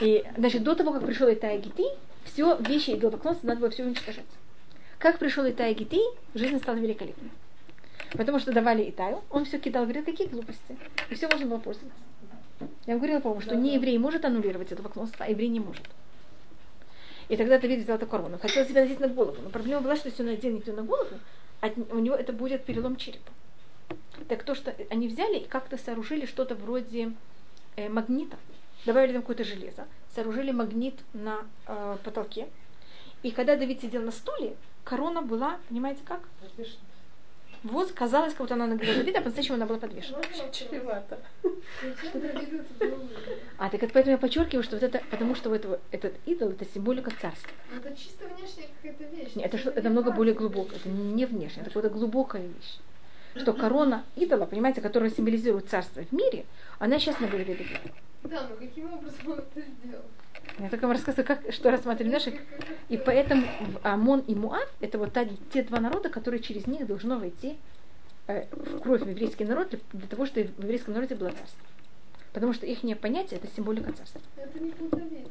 [0.00, 1.84] И, значит, до того, как пришел Итая Гити,
[2.24, 4.24] все вещи идолопоклонства надо было все уничтожать.
[4.98, 6.00] Как пришел Итая Гити,
[6.34, 7.30] жизнь стала великолепной.
[8.12, 10.76] Потому что давали Итаю, он все кидал, говорил, какие глупости.
[11.08, 11.96] И все можно было пользоваться.
[12.86, 15.60] Я вам говорила, по-моему, что Да, не еврей может аннулировать это поклонство, а еврей не
[15.60, 15.82] может.
[17.28, 18.38] И тогда Давид взял эту корону.
[18.38, 19.36] Хотел себе надеть на голову.
[19.42, 21.16] Но проблема была, что если он наденет ее на голову,
[21.60, 23.30] от- у него это будет перелом черепа.
[24.28, 27.12] Так то, что они взяли и как-то сооружили что-то вроде
[27.76, 28.36] э, магнита,
[28.86, 32.48] добавили там какое-то железо, сооружили магнит на э, потолке.
[33.22, 36.20] И когда Давид сидел на стуле, корона была, понимаете как?
[37.62, 40.18] Вот казалось, как будто она на голове Давида, а по-настоящему она была подвешена.
[40.20, 41.04] Это было?
[43.58, 46.64] А так это поэтому я подчеркиваю, что вот это, потому что этого, этот идол это
[46.64, 47.50] символика царства.
[47.70, 49.34] Ну, Это чисто внешняя какая-то вещь.
[49.34, 52.78] Нет, это, что, это много более глубокое, это не внешнее, это какая-то глубокая вещь.
[53.36, 56.44] Что корона идола, понимаете, которая символизирует царство в мире,
[56.78, 57.80] она сейчас на голове Давида.
[58.24, 60.04] Да, но каким образом он это сделал?
[60.58, 62.38] Я только вам рассказываю, как, что рассматривали наши.
[62.88, 63.46] И поэтому
[63.82, 67.56] Амон и Муав это вот та- те два народа, которые через них должно войти
[68.26, 71.60] э, в кровь в еврейский народ для, для того, чтобы в еврейском народе было царство.
[72.32, 74.20] Потому что их понятие это символика царства.
[74.36, 75.28] Это не был Давида.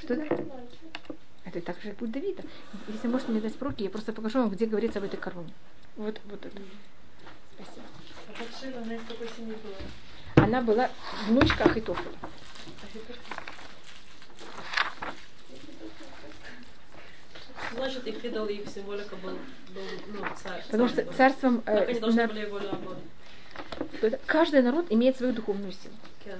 [0.00, 0.44] Что это?
[1.44, 2.42] Это так же будет Давида.
[2.88, 5.52] Если можете мне дать сроки, я просто покажу вам, где говорится об этой короне.
[5.96, 6.58] Вот, вот это.
[8.58, 10.44] А Батшева, она из какой семьи была?
[10.44, 10.90] Она была
[11.26, 12.16] внучка Ахитофеля.
[17.74, 20.64] Значит, их идол и их символика был, был ну, царь.
[20.70, 24.20] Потому что царством э, Как они должны на- были его наоборот.
[24.26, 25.94] каждый народ имеет свою духовную силу.
[26.24, 26.38] Кен.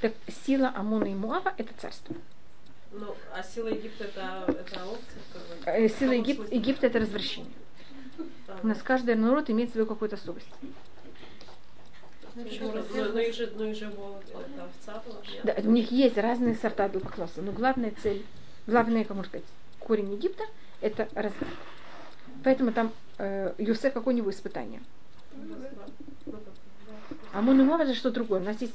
[0.00, 0.14] Так
[0.46, 2.14] сила Амона и Муава это царство.
[2.92, 4.98] Ну, а сила Египта это, это бы.
[5.66, 6.50] Э, Сила Егип-?
[6.52, 7.52] Египта это развращение.
[8.62, 10.48] У нас каждый народ имеет свою какую-то особость.
[12.34, 15.44] Ну, ну, их же, ну, их же было, это овца была, нет?
[15.44, 18.24] Да, у них есть разные сорта идолопоклонства, но главная цель,
[18.66, 19.46] главная, как можно сказать,
[19.78, 20.44] корень Египта–
[20.80, 21.52] это разврат.
[22.42, 24.80] Поэтому там э, Юсеф какое у него испытание.
[27.32, 28.40] А Мунумова это что другое.
[28.40, 28.74] У нас есть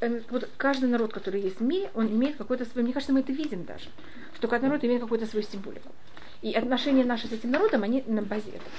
[0.00, 2.84] э, вот каждый народ, который есть в мире, он имеет какой-то свой.
[2.84, 3.88] Мне кажется, мы это видим даже,
[4.34, 5.90] что каждый народ имеет какую-то свою символику.
[6.42, 8.70] И отношения наши с этим народом, они на базе этого.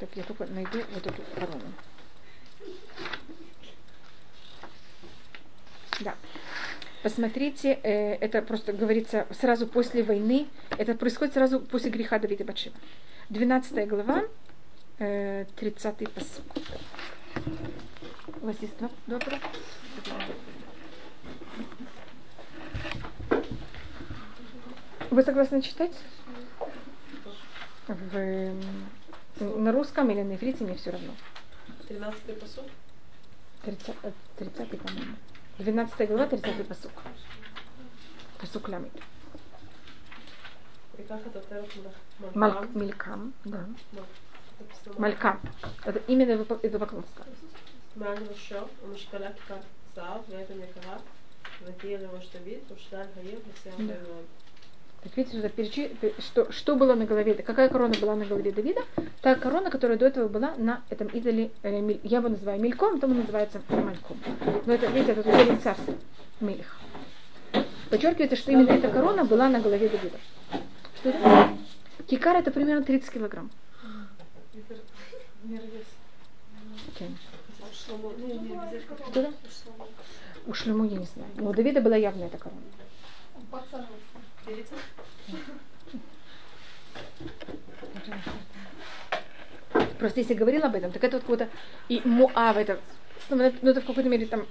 [0.00, 1.72] Так я только найду вот эту корону.
[6.00, 6.14] Да.
[7.02, 12.76] Посмотрите, э, это просто говорится сразу после войны, это происходит сразу после греха Давида Батшева.
[13.30, 14.24] 12 глава,
[14.98, 16.42] э, 30 посыл.
[18.40, 18.90] У вас есть два?
[25.10, 25.92] Вы согласны читать?
[27.86, 28.52] В,
[29.40, 31.14] на русском или на иврите, мне все равно.
[31.88, 32.66] 13-й посуд.
[33.64, 35.14] 30, э, 30 по-моему.
[35.59, 36.91] 12 глава, 30 посук.
[38.39, 38.91] Посук лямит.
[40.97, 41.91] И как это термин?
[42.33, 43.65] Малк, мелькам, да.
[44.59, 45.39] написано Малькам.
[45.85, 46.31] Это именно
[46.63, 47.25] идолопоклонство.
[47.95, 49.55] מעל ראשו ומשקלה כיכר
[49.95, 50.97] זהב ואבן יקרה
[51.65, 53.93] ותהיה לראש דוד ושלל העיר ושיער Да.
[55.02, 58.82] Так видите, что, перечи, что, что было на голове, какая корона была на голове Давида,
[59.22, 63.12] та корона, которая до этого была на этом идоле, э, я его называю Мельком, там
[63.12, 64.18] он называется Мальком.
[64.66, 65.94] Но это, видите, это идоле царства,
[66.40, 66.76] Мелих.
[67.90, 70.18] Подчеркивается, что именно эта корона была на голове Давида.
[70.96, 71.56] Что это?
[72.06, 73.50] Кикар это примерно 30 килограмм.
[79.10, 79.32] Что да?
[80.46, 81.30] У Шлему я не знаю.
[81.36, 82.60] Но у Давида была явная эта корона.
[89.98, 91.48] Просто если говорил об этом, так это вот какой-то
[91.88, 92.80] и Муав, это,
[93.30, 94.46] ну, это ну, это в какой-то мере там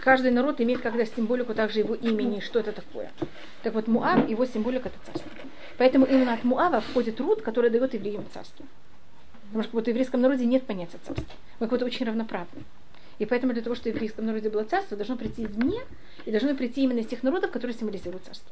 [0.00, 3.10] каждый народ имеет когда символику также его имени, что это такое.
[3.62, 5.30] Так вот Муав, его символика это царство.
[5.76, 8.64] Поэтому именно от Муава входит Руд, который дает евреям царство.
[9.46, 11.26] Потому что вот в еврейском народе нет понятия царства.
[11.58, 12.62] Мы как будто очень равноправны.
[13.18, 15.80] И поэтому для того, чтобы в еврейском народе было царство, должно прийти извне,
[16.24, 18.50] и должно прийти именно из тех народов, которые символизируют царство.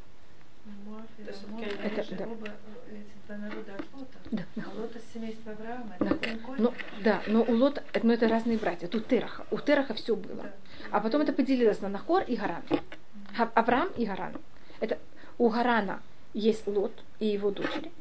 [1.23, 2.25] И То есть Амон, это они это- же да.
[2.25, 4.19] оба, э, эти два народа от Лота.
[4.33, 4.43] Да.
[4.57, 6.17] А Лот из семейства Авраама, это Да.
[6.45, 6.63] корень.
[6.63, 6.73] Ну,
[7.05, 8.89] да, но у Лота, но это разные братья.
[8.89, 9.47] Тут Тераха.
[9.53, 10.43] У Тераха все было.
[10.43, 10.53] Да.
[10.91, 12.63] А потом это поделилось на Нахор и Гаран.
[13.37, 14.33] Ха- Авраам и Гаран.
[14.81, 14.99] Это
[15.39, 16.03] у Гарана
[16.35, 17.93] есть Лот и его дочери.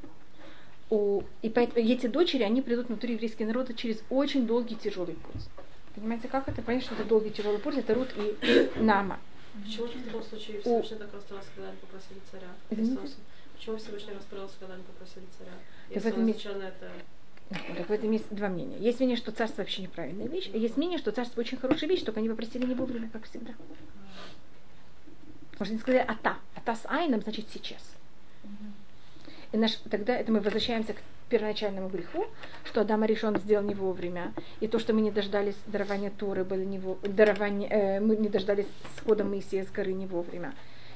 [0.90, 5.44] У, и поэтому эти дочери, они придут внутри еврейского народа через очень долгий тяжелый путь.
[5.96, 6.62] Понимаете, как это?
[6.62, 9.20] Понятно, что это долгий тяжелый путь, это Рут и Нама.
[9.64, 12.48] Почему же в таком случае Всевышний так расстроился, когда они попросили царя?
[13.54, 15.52] Почему Всевышний расстроился, когда они попросили царя?
[15.90, 16.92] Если этом он ми- изначально это...
[17.50, 18.78] Так в этом есть два мнения.
[18.80, 22.02] Есть мнение, что царство вообще неправильная вещь, а есть мнение, что царство очень хорошая вещь,
[22.04, 23.54] только они попросили не вовремя, как всегда.
[25.52, 26.38] Потому что они сказали ата.
[26.56, 27.84] Ата с айном значит сейчас.
[29.52, 30.98] И наш, тогда это мы возвращаемся к
[31.30, 32.26] первоначальному греху,
[32.64, 36.66] что Адам решен сделал не вовремя, и то, что мы не дождались дарования Торы, были
[36.66, 40.54] не во- дарования, э, мы не дождались схода Моисея с горы не вовремя,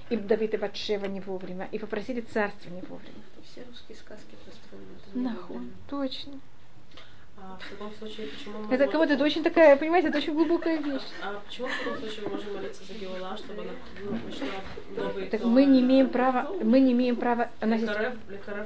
[0.10, 3.16] и Давид и Батшева не вовремя, и попросили царства не вовремя.
[3.44, 5.30] Все русские сказки построены.
[5.30, 6.34] Нахуй, точно.
[7.48, 8.74] А в таком случае, почему мы...
[8.74, 11.02] Это можем- это очень такая, понимаете, это очень глубокая вещь.
[11.22, 13.72] А почему в таком случае мы можем молиться за Геула, чтобы она
[14.04, 18.14] ну, начала новый Так мы не имеем права, мы не имеем права, лекарев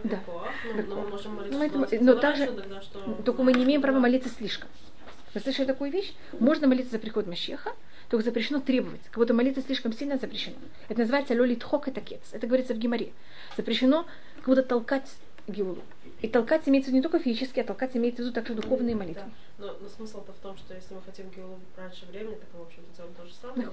[0.04, 0.18] Да.
[0.18, 3.00] Ликоах, ну, но мы можем молиться, Ну, что это- но также- тогда что...
[3.26, 4.70] только мы не имеем права молиться слишком.
[5.34, 6.14] Вы слышали такую вещь?
[6.40, 7.74] Можно молиться за приход Машеха,
[8.10, 9.02] только запрещено требовать.
[9.12, 10.56] Как будто молиться слишком сильно запрещено.
[10.88, 12.22] Это называется лолит хок и такец.
[12.32, 13.12] Это говорится в Гимаре.
[13.58, 14.06] Запрещено
[14.38, 15.08] как будто толкать
[15.48, 15.84] Геулу.
[16.22, 18.96] И толкать имеется в виду не только физически, а толкать имеется в виду также духовные
[18.96, 19.24] молитвы.
[19.58, 19.68] Да.
[19.68, 22.68] Но, но смысл-то в том, что если мы хотим Геулу раньше времени, так мы, в
[22.68, 23.70] общем-то, делаем то же самое.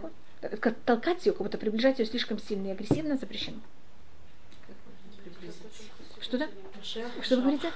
[0.61, 3.59] Как Толкать ее, как будто приближать ее слишком сильно и агрессивно запрещено.
[6.21, 6.49] Что да?
[6.83, 7.73] Что вы говорите?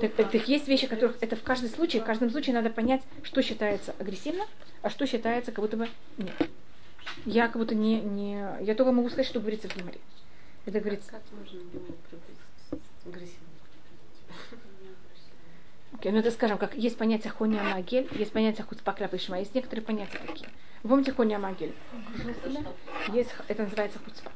[0.00, 3.02] Так, так, так есть вещи, которых это в каждом случае, в каждом случае надо понять,
[3.22, 4.44] что считается агрессивно,
[4.82, 5.88] а что считается как будто бы
[6.18, 6.34] нет.
[7.24, 10.00] Я как будто не, не я только могу сказать, что говорится в Гимаре.
[10.66, 11.68] Это говорится, Как можно его
[12.08, 12.40] приблизиться?
[13.06, 13.46] Агрессивно.
[16.00, 19.84] Окей, ну это скажем, как есть понятие хония магель, есть понятие хуцпак лапышма, есть некоторые
[19.84, 20.48] понятия такие.
[20.82, 21.74] Вы помните хония магель?
[23.08, 24.32] Есть, это называется хуцпа.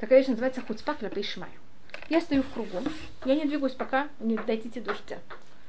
[0.00, 1.48] Такая вещь называется хуцпак лапышма.
[2.08, 2.82] Я стою в кругу,
[3.24, 5.18] я не двигаюсь, пока не дойдете до дождя.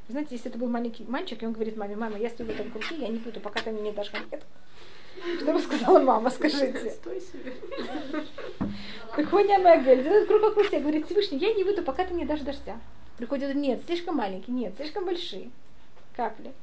[0.08, 2.72] Знаете, если это был маленький мальчик, и он говорит маме, мама, я стою в этом
[2.72, 4.48] круге, я не буду, пока ты мне не дашь конфетку.
[5.40, 6.90] Что бы сказала мама, скажите?
[6.90, 7.54] Стой себе.
[9.16, 12.26] Так Хоня Мегель, делает круг вокруг себя, говорит, Всевышний, я не выйду, пока ты мне
[12.26, 12.80] дашь дождя.
[13.20, 15.50] Приходит, нет, слишком маленький, нет, слишком большие
[16.16, 16.54] капли.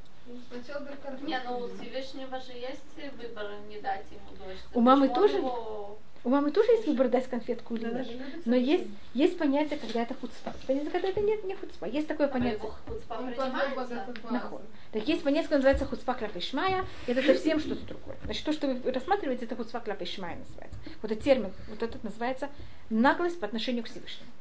[1.27, 2.81] Не, ну у Всевышнего же есть
[3.15, 4.59] выбор не дать ему дождь.
[4.73, 5.37] У мамы тоже?
[5.37, 8.07] его- У мамы тоже есть выбор дать конфетку или нет.
[8.45, 10.51] Но есть, есть понятие, когда это хуцпа.
[10.65, 11.85] Понятие, когда это нет, не хуцпа.
[11.85, 12.59] Есть такое понятие.
[14.91, 18.17] Так есть понятие, которое называется хуцпа кляпа Ишмая, это совсем что-то другое.
[18.25, 20.79] Значит, то, что вы рассматриваете, это хуцпа кляпа Ишмая называется.
[21.03, 22.49] Вот этот термин, вот этот называется
[22.89, 24.31] наглость по отношению к Всевышнему.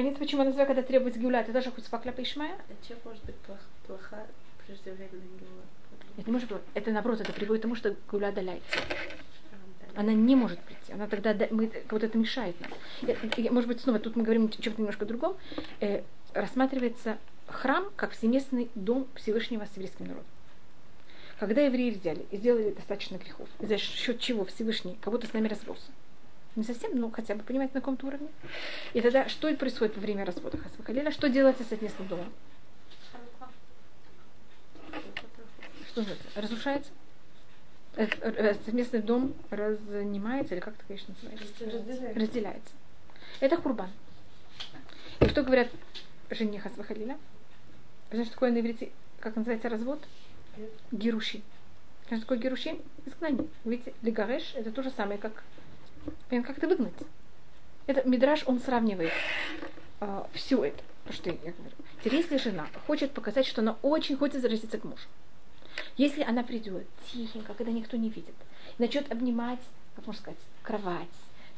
[0.00, 2.54] Понятно, почему называю, когда требуется геуля, это тоже хуцпа кляпа Ишмая?
[2.54, 4.26] А чем может быть плох- плоха
[4.66, 5.62] преждевременная геола?
[6.16, 6.62] Это не может быть.
[6.72, 8.78] Это наоборот, это приводит к тому, что гуля отдаляется.
[9.94, 10.94] Она не может прийти.
[10.94, 12.70] Она тогда да- мы, будто это мешает нам.
[13.02, 15.36] Я- я- может быть, снова тут мы говорим о чем-то немножко другом.
[15.80, 16.00] Э,
[16.32, 20.26] рассматривается храм как всеместный дом Всевышнего с еврейским народом.
[21.38, 25.48] Когда евреи взяли и сделали достаточно грехов, за счет чего Всевышний как будто с нами
[25.48, 25.90] развелся.
[26.56, 28.28] Не совсем, но хотя бы, понимаете, на каком-то уровне.
[28.92, 31.10] И тогда что происходит во время развода Хасвахалиля?
[31.10, 32.32] Что делается с совместным домом?
[35.88, 36.40] Что же это?
[36.40, 36.90] Разрушается?
[37.96, 41.64] Э, э, Совместный дом разнимается, или как это, конечно, называется?
[41.64, 42.16] Разделяем.
[42.16, 42.72] Разделяется.
[43.40, 43.90] Это хурбан.
[45.20, 45.68] И что говорят
[46.30, 47.14] жене Хасвахалиля?
[47.14, 47.18] Вы
[48.10, 48.90] знаете, что такое на иврите,
[49.20, 50.02] как называется развод?
[50.90, 51.42] Геруши.
[52.06, 52.80] Что такое герушим?
[53.06, 53.46] Изгнание.
[53.64, 55.42] Видите, легареш это то же самое, как,
[56.28, 56.94] как это выгнать.
[57.86, 59.12] Это Мидраш, он сравнивает
[60.00, 61.74] э, все это, то, что я говорю.
[61.98, 65.08] Теперь, если жена хочет показать, что она очень хочет заразиться к мужу,
[65.96, 68.34] если она придет тихенько, когда никто не видит,
[68.78, 69.58] начнет обнимать,
[69.96, 71.08] как можно сказать, кровать,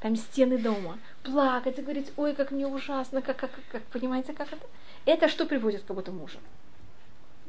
[0.00, 4.52] там стены дома, плакать и говорить, ой, как мне ужасно, как, как, как, понимаете, как
[4.52, 4.66] это?
[5.04, 6.38] Это что приводит к кого-то мужа?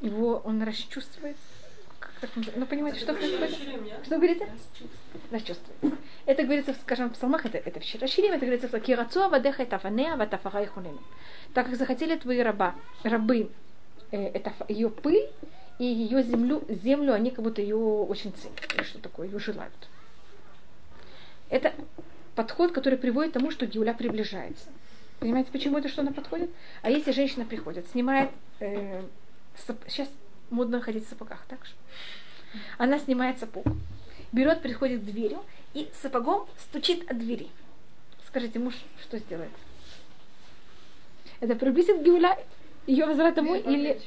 [0.02, 1.38] Его, он расчувствует,
[2.00, 3.58] как, ну, понимаете, что происходит?
[4.06, 4.48] Что говорите?
[5.32, 5.96] Расчувствует.
[6.26, 10.16] Это говорится, скажем, в псалмах, это, это в Шираширим, это говорится в Кирацуа вадеха тафанеа
[10.16, 10.66] ватафара
[11.54, 13.50] Так как захотели твои раба, рабы
[14.12, 15.30] э, это ее пыль,
[15.80, 19.74] и ее землю, землю они как будто ее очень ценят, что такое, ее желают.
[21.50, 21.74] Это
[22.36, 24.70] подход, который приводит к тому, что Геуля приближается.
[25.20, 26.50] Понимаете, почему это что она подходит?
[26.84, 29.02] А если женщина приходит, снимает, э,
[29.56, 29.78] сап...
[29.88, 30.10] сейчас
[30.50, 31.74] модно ходить в сапогах, так же?
[32.78, 33.66] Она снимает сапог,
[34.32, 35.38] берет, приходит к двери
[35.74, 37.50] и сапогом стучит от двери.
[38.28, 39.52] Скажите, муж что сделает?
[41.40, 42.38] Это приблизит Геуля
[42.88, 44.00] ее возврат домой или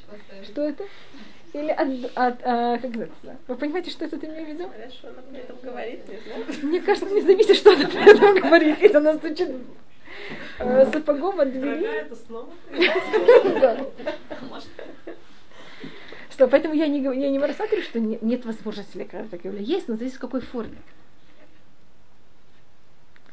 [0.45, 0.85] что это?
[1.53, 3.37] Или от, от а, как называется?
[3.47, 4.69] Вы понимаете, что это ты имею в виду?
[4.69, 6.45] Хорошо, она при этом говорит, не знаю.
[6.63, 9.51] Мне кажется, не зависит, что она при этом говорит, если она стучит
[10.59, 11.81] э, сапогом от двери.
[11.81, 12.53] Дорогая, это снова?
[13.61, 13.87] Да.
[16.31, 20.17] Что, поэтому я не, я не говорю, что нет, возможности для так Есть, но зависит
[20.17, 20.77] в какой форме.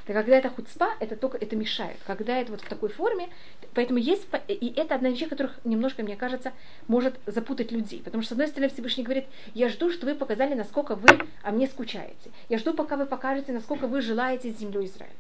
[0.05, 1.97] Так когда это хуцпа, это только это мешает.
[2.05, 3.29] Когда это вот в такой форме,
[3.73, 6.51] поэтому есть, и это одна вещь, которых немножко, мне кажется,
[6.87, 8.01] может запутать людей.
[8.03, 11.07] Потому что, с одной стороны, Всевышний говорит, я жду, что вы показали, насколько вы
[11.41, 12.31] о мне скучаете.
[12.49, 15.13] Я жду, пока вы покажете, насколько вы желаете землю Израиля.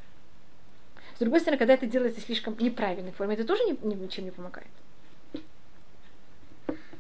[1.15, 4.67] С другой стороны, когда это делается слишком неправильной форме, это тоже ничем не помогает.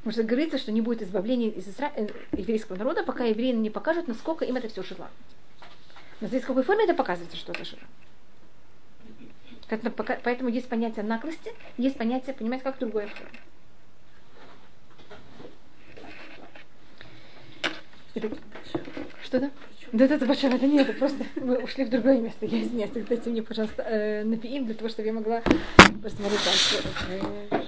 [0.03, 1.91] Потому что говорится, что не будет избавления из Изра...
[1.95, 5.11] Э, еврейского народа, пока евреи не покажут, насколько им это все желано.
[6.27, 7.81] Здесь в какой форме это показывается, что это жира.
[10.23, 13.31] Поэтому есть понятие наглости, есть понятие, понимаете, как другое форма.
[19.23, 19.51] Что да?
[19.91, 22.45] Да, да, да, большая, это нет, это просто мы ушли в другое место.
[22.45, 25.41] Я извиняюсь, дайте мне, пожалуйста, э, напиим для того, чтобы я могла
[26.01, 26.81] посмотреть дальше.
[27.09, 27.63] Э,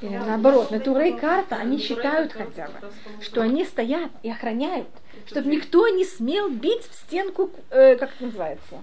[0.00, 4.88] Или наоборот, на Туре и карта они считают хотя бы, что они стоят и охраняют,
[5.26, 8.82] чтобы никто не смел бить в стенку, э, как это называется,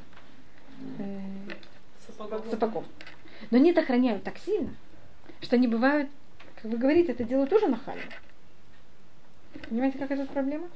[0.99, 1.20] э,
[2.49, 2.86] сапогом.
[3.51, 4.74] Но они это охраняют так сильно,
[5.41, 6.09] что они бывают,
[6.55, 8.03] как вы говорите, это делают тоже нахально.
[9.70, 10.68] Понимаете, как эта проблема?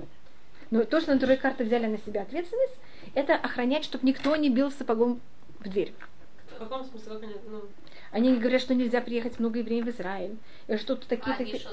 [0.71, 2.75] Но то, что на Туре и карта взяли на себя ответственность,
[3.15, 5.19] это охранять, чтобы никто не бил сапогом
[5.59, 5.93] в дверь.
[6.55, 7.63] В каком смысле, как они, ну,
[8.11, 10.37] они говорят, что нельзя приехать много евреев в Израиль.
[10.67, 11.33] И что-то такие...
[11.33, 11.67] А они такие...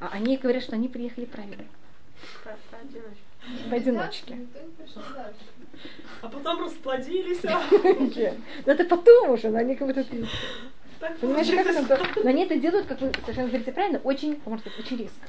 [0.00, 1.64] А они говорят, что они приехали правильно.
[3.70, 4.38] Поодиночке.
[6.22, 7.40] А потом расплодились.
[8.64, 10.04] это потом уже, но они как будто...
[11.00, 12.22] Так Понимаете, как это?
[12.22, 15.26] Но они это делают, как вы совершенно говорите правильно, очень, можно сказать, очень резко.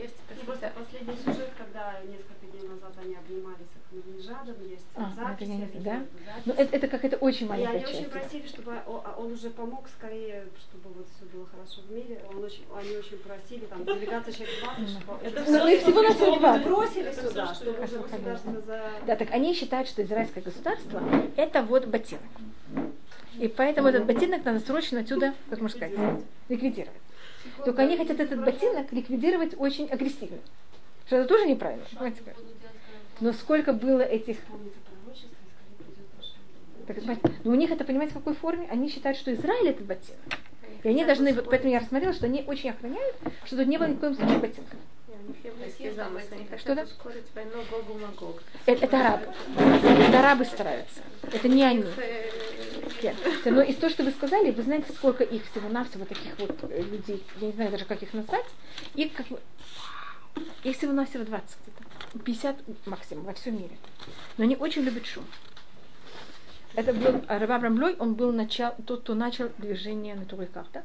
[0.00, 0.14] Есть
[0.44, 5.56] Просто последний сюжет, когда несколько дней назад они обнимались с Ахмадинежадом, есть А, это не
[5.56, 6.02] знаю, да?
[6.44, 8.10] Ну, это, это какая-то очень И маленькая они очень часть.
[8.10, 8.72] просили, чтобы
[9.18, 12.20] он уже помог скорее, чтобы вот все было хорошо в мире.
[12.30, 16.14] Он очень, они очень просили, там делегация человек 20, чтобы Это Ну, их всего на
[16.14, 16.58] всё два.
[16.58, 18.82] бросили Это сюда, чтобы уже государство за...
[19.06, 21.02] Да, так они считают, что израильское государство
[21.36, 22.22] это вот ботинок.
[23.38, 25.98] И поэтому этот ботинок надо срочно отсюда, как можно сказать,
[26.48, 27.00] ликвидировать.
[27.64, 30.38] Только они хотят этот ботинок ликвидировать очень агрессивно.
[31.06, 31.84] Что это тоже неправильно.
[31.98, 32.12] как?
[33.20, 34.38] Но сколько было этих...
[34.40, 36.40] Помнится пророчество, и скорее придет Машиах.
[36.42, 36.73] Так, понимаете,
[37.44, 38.68] но у них это, понимаете, в какой форме?
[38.70, 40.18] Они считают, что Израиль это ботинок.
[40.82, 43.86] И они должны, вот поэтому я рассмотрела, что они очень охраняют, что тут не было
[43.86, 44.76] ни в коем случае ботинка.
[46.58, 46.86] Что да?
[48.00, 48.42] Магог.
[48.66, 49.26] Это, это арабы.
[49.56, 51.00] Это арабы стараются.
[51.32, 51.84] Это не они.
[51.96, 52.30] Э,
[53.02, 53.16] Нет.
[53.46, 57.24] Но из того, что вы сказали, вы знаете, сколько их всего-навсего таких вот э, людей,
[57.40, 58.44] я не знаю даже, как их назвать,
[58.94, 59.40] их как бы,
[60.62, 62.56] их всего-навсего 20 где-то, 50
[62.86, 63.76] максимум во всем мире.
[64.36, 65.24] Но они очень любят шум.
[66.76, 70.82] Это был Раба Брамлой, он был начал, тот, кто начал движение на Туриках, да?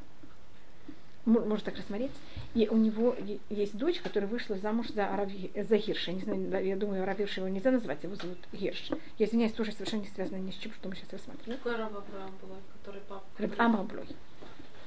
[1.24, 2.12] Можно так рассмотреть.
[2.54, 3.14] И у него
[3.50, 6.12] есть дочь, которая вышла замуж за, Арави, за Гирша.
[6.12, 8.90] Не знаю, я думаю, Рав Гирша его нельзя назвать, его зовут Гирш.
[9.18, 11.58] Я извиняюсь, тоже совершенно не связано ни с чем, что мы сейчас рассматриваем.
[11.58, 13.24] Какой раб Авраам была, который папа?
[13.38, 14.08] Раб Амраблой.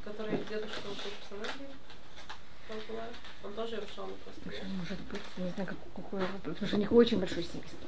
[0.03, 1.45] Который дедушка был?
[3.43, 4.69] Он тоже просто.
[4.77, 7.87] Может быть, не знаю, как, какой его, потому что у них очень большое семейство.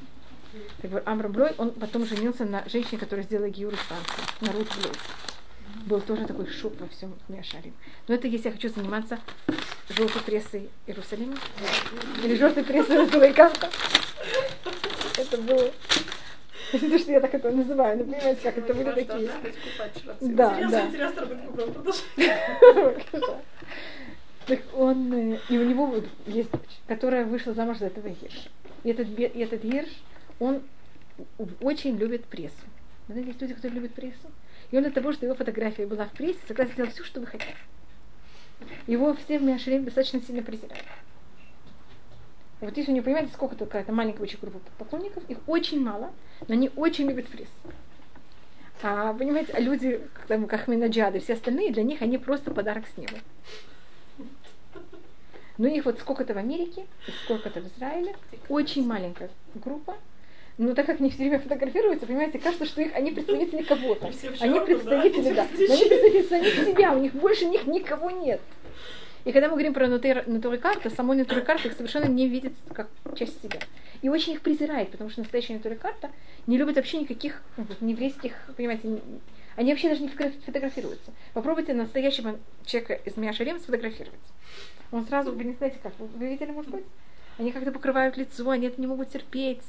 [0.81, 3.73] Так вот, Амраблой, он потом женился на женщине, которая сделала Гиюр
[4.41, 4.93] на Рут Блой.
[5.85, 7.73] был тоже такой шок во всем Миашарим.
[8.07, 9.19] Но это если я хочу заниматься
[9.89, 11.37] желтой прессой Иерусалима
[12.23, 13.69] или желтой прессой Тулайканта.
[15.17, 15.71] Это было...
[16.73, 19.29] Извините, что я так это называю, но понимаете, как это были такие...
[20.21, 20.87] Да, да.
[20.87, 21.27] Интересно,
[24.45, 26.51] Так он, э, и у него есть
[26.87, 28.49] которая вышла замуж за этого Герша.
[28.83, 29.89] И этот, этот Герш,
[30.39, 30.61] он
[31.61, 32.53] очень любит прессу.
[33.07, 34.31] Вы знаете, есть люди, которые любят прессу.
[34.71, 37.27] И он для того, что его фотография была в прессе, согласен сделать все, что вы
[37.27, 37.55] хотите.
[38.87, 40.83] Его все в Миашарим достаточно сильно презирают.
[42.61, 46.11] Вот если вы не понимаете, сколько такая то маленькая очень группа поклонников, их очень мало,
[46.47, 47.51] но они очень любят прессу.
[48.81, 52.85] А понимаете, а люди, там, как Ахменаджад и все остальные, для них они просто подарок
[52.87, 53.17] с неба.
[55.57, 56.85] Ну их вот сколько-то в Америке,
[57.23, 58.15] сколько-то в Израиле,
[58.49, 59.95] очень маленькая группа.
[60.57, 64.09] Но так как они все время фотографируются, понимаете, кажется, что их, они представители кого-то.
[64.39, 65.47] Они представители, да?
[65.51, 68.39] Но они представители самих себя, у них больше них никого нет.
[69.25, 72.89] И когда мы говорим про натуры карты, самой натуры карты их совершенно не видит как
[73.15, 73.59] часть себя.
[74.01, 76.11] И очень их презирает, потому что настоящая натура карта
[76.47, 79.01] не любит вообще никаких вот, еврейских, понимаете,
[79.55, 81.11] они вообще даже не фотограф- фотографируются.
[81.33, 84.19] Попробуйте настоящего человека из Миашарем сфотографировать.
[84.91, 86.85] Он сразу, вы не знаете как, вы, вы видели, может быть?
[87.39, 89.63] Они как-то покрывают лицо, они это не могут терпеть.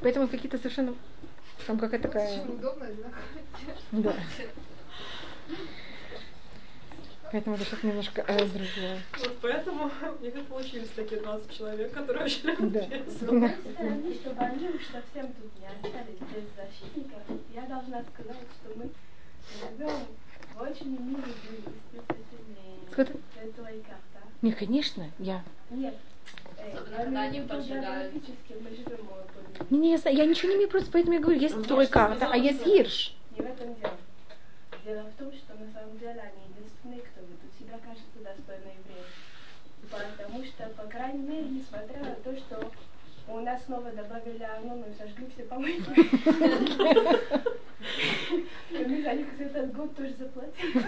[0.00, 0.94] Поэтому какие-то совершенно
[1.66, 2.46] там какая-то такая...
[3.92, 4.14] Да.
[7.30, 9.02] Поэтому это сейчас немножко э, другое.
[9.18, 12.86] Вот поэтому у них и получились такие 20 человек, которые очень любят Да.
[12.88, 13.54] Да.
[14.14, 17.20] чтобы они уж совсем тут не остались без защитников,
[17.54, 18.88] я должна сказать, что мы
[19.60, 20.06] живем
[20.54, 21.34] в очень милой
[21.92, 23.18] действительно.
[24.40, 25.44] Не, конечно, я.
[25.70, 25.94] Нет.
[26.56, 28.14] Особенно, когда они поджигают.
[28.14, 29.08] мы живем
[29.70, 32.36] Не, не, я, я ничего не имею против, поэтому я говорю, есть Ну, карта, а
[32.36, 33.14] есть Гирш.
[33.36, 33.96] Не в этом дело.
[34.84, 39.06] Дело в том, что на самом деле они единственные, кто ведут себя, кажется, достойно евреев.
[39.90, 42.70] Потому что, по крайней мере, несмотря на то, что
[43.28, 45.84] у нас снова добавили Арнону и сожгли все помойки.
[48.70, 50.84] Мы за этот год тоже заплатили.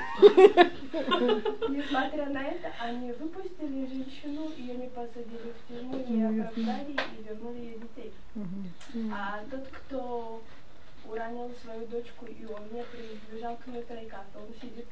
[1.71, 7.59] Несмотря на это, они выпустили женщину, ее не посадили в тюрьму, не оправдали и вернули
[7.59, 8.13] ее детей.
[9.13, 10.43] А тот, кто
[11.05, 14.87] уронил свою дочку, и он не прибежал к ней тройката, он сидит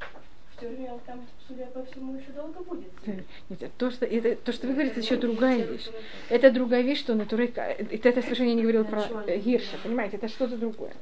[0.59, 3.25] в тюрьме, он там, судя по всему, еще долго будет сидеть.
[3.49, 5.89] Нет, то, что, это, то, что вы говорите, это еще другая вещь.
[6.29, 7.53] Это другая вещь, что натурой...
[7.55, 10.93] Это, это совершенно я не говорила про э, Гирша, понимаете, это что-то другое.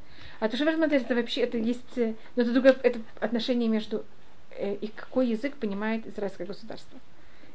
[0.40, 1.96] А то, что вы рассматриваете, это вообще, это есть...
[1.96, 4.04] э, Но это другое, это отношение между...
[4.50, 6.98] э, И какой язык понимает израильское государство.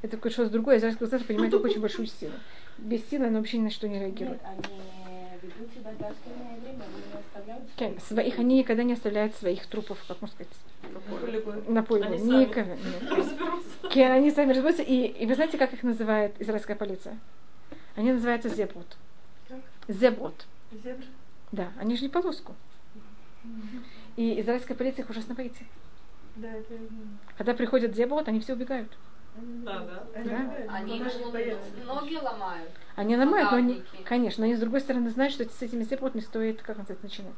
[0.02, 0.78] Это какое-то что-то другое.
[0.78, 2.34] Израильское государство понимает только очень большую силу.
[2.80, 4.42] Без силы оно вообще ни на что не реагирует.
[4.42, 6.10] Нет, они ведут себя время,
[6.58, 7.71] они не оставляют Кен,
[8.08, 10.54] Своих, они никогда не оставляют своих трупов, как можно сказать,
[11.68, 12.06] на поле.
[12.06, 12.18] Они.
[12.20, 12.76] Никогда.
[13.90, 14.84] Кен, они сами разберутся.
[14.84, 17.18] И, и вы знаете, как их называет израильская полиция?
[17.96, 18.98] Они называются зебот.
[19.48, 19.60] Как?
[19.88, 20.46] Зебот.
[20.72, 21.06] Зебры.
[21.52, 22.56] Да, они же не полоску.
[24.16, 25.64] И израильская полиция их ужасно боится.
[26.36, 26.74] Да, это.
[27.38, 28.92] Когда приходят зебот, они все убегают.
[29.36, 30.24] Да, да.
[30.24, 30.56] Да.
[30.70, 31.00] Они
[31.32, 31.60] боится.
[31.86, 32.70] ноги ломают.
[32.96, 36.16] Они ломают, но они, конечно, но они с другой стороны знают, что с этими зебот
[36.16, 37.34] не стоит, как называется, начинать.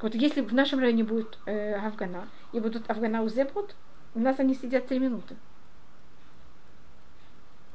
[0.00, 3.74] Вот если в нашем районе будет э, Афгана, и будут Афгана у зебот,
[4.14, 5.36] у нас они сидят три минуты.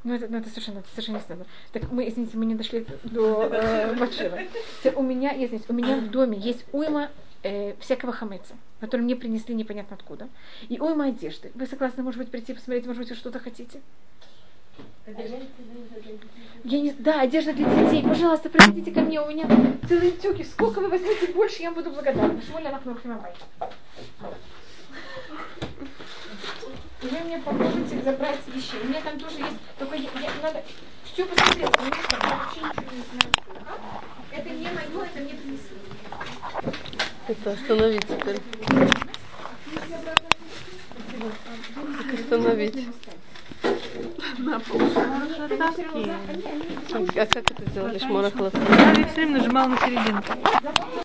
[0.04, 3.44] Ну, это, ну, это совершенно, это совершенно не Так мы, извините, мы не дошли до
[3.44, 4.38] э, Батшева.
[4.96, 7.10] У меня, здесь, у меня в доме есть уйма
[7.44, 10.28] э, всякого хамеца, который мне принесли непонятно откуда.
[10.68, 11.52] И уйма одежды.
[11.54, 13.80] Вы согласны, может быть, прийти посмотреть, может быть, вы что-то хотите?
[16.64, 16.92] Я не...
[16.92, 18.02] Да, одежда для детей.
[18.02, 19.20] Пожалуйста, приходите ко мне.
[19.20, 19.46] У меня
[19.88, 20.44] целые тюки.
[20.44, 22.40] Сколько вы возьмете больше, я буду благодарна.
[22.62, 23.32] Нахну химамай.
[27.02, 28.76] И вы мне поможете забрать вещи.
[28.82, 29.56] У меня там тоже есть...
[29.78, 30.62] Только я, я- надо
[31.04, 31.76] все посмотреть.
[31.78, 33.32] У меня там я вообще ничего не знаю.
[34.30, 35.76] Это не мое, это мне принесли.
[37.26, 38.40] Это остановить теперь.
[41.98, 42.88] Как остановить?
[47.14, 47.98] А как это сделали?
[47.98, 48.30] Шмора
[48.96, 50.32] Я все время нажимал на серединку.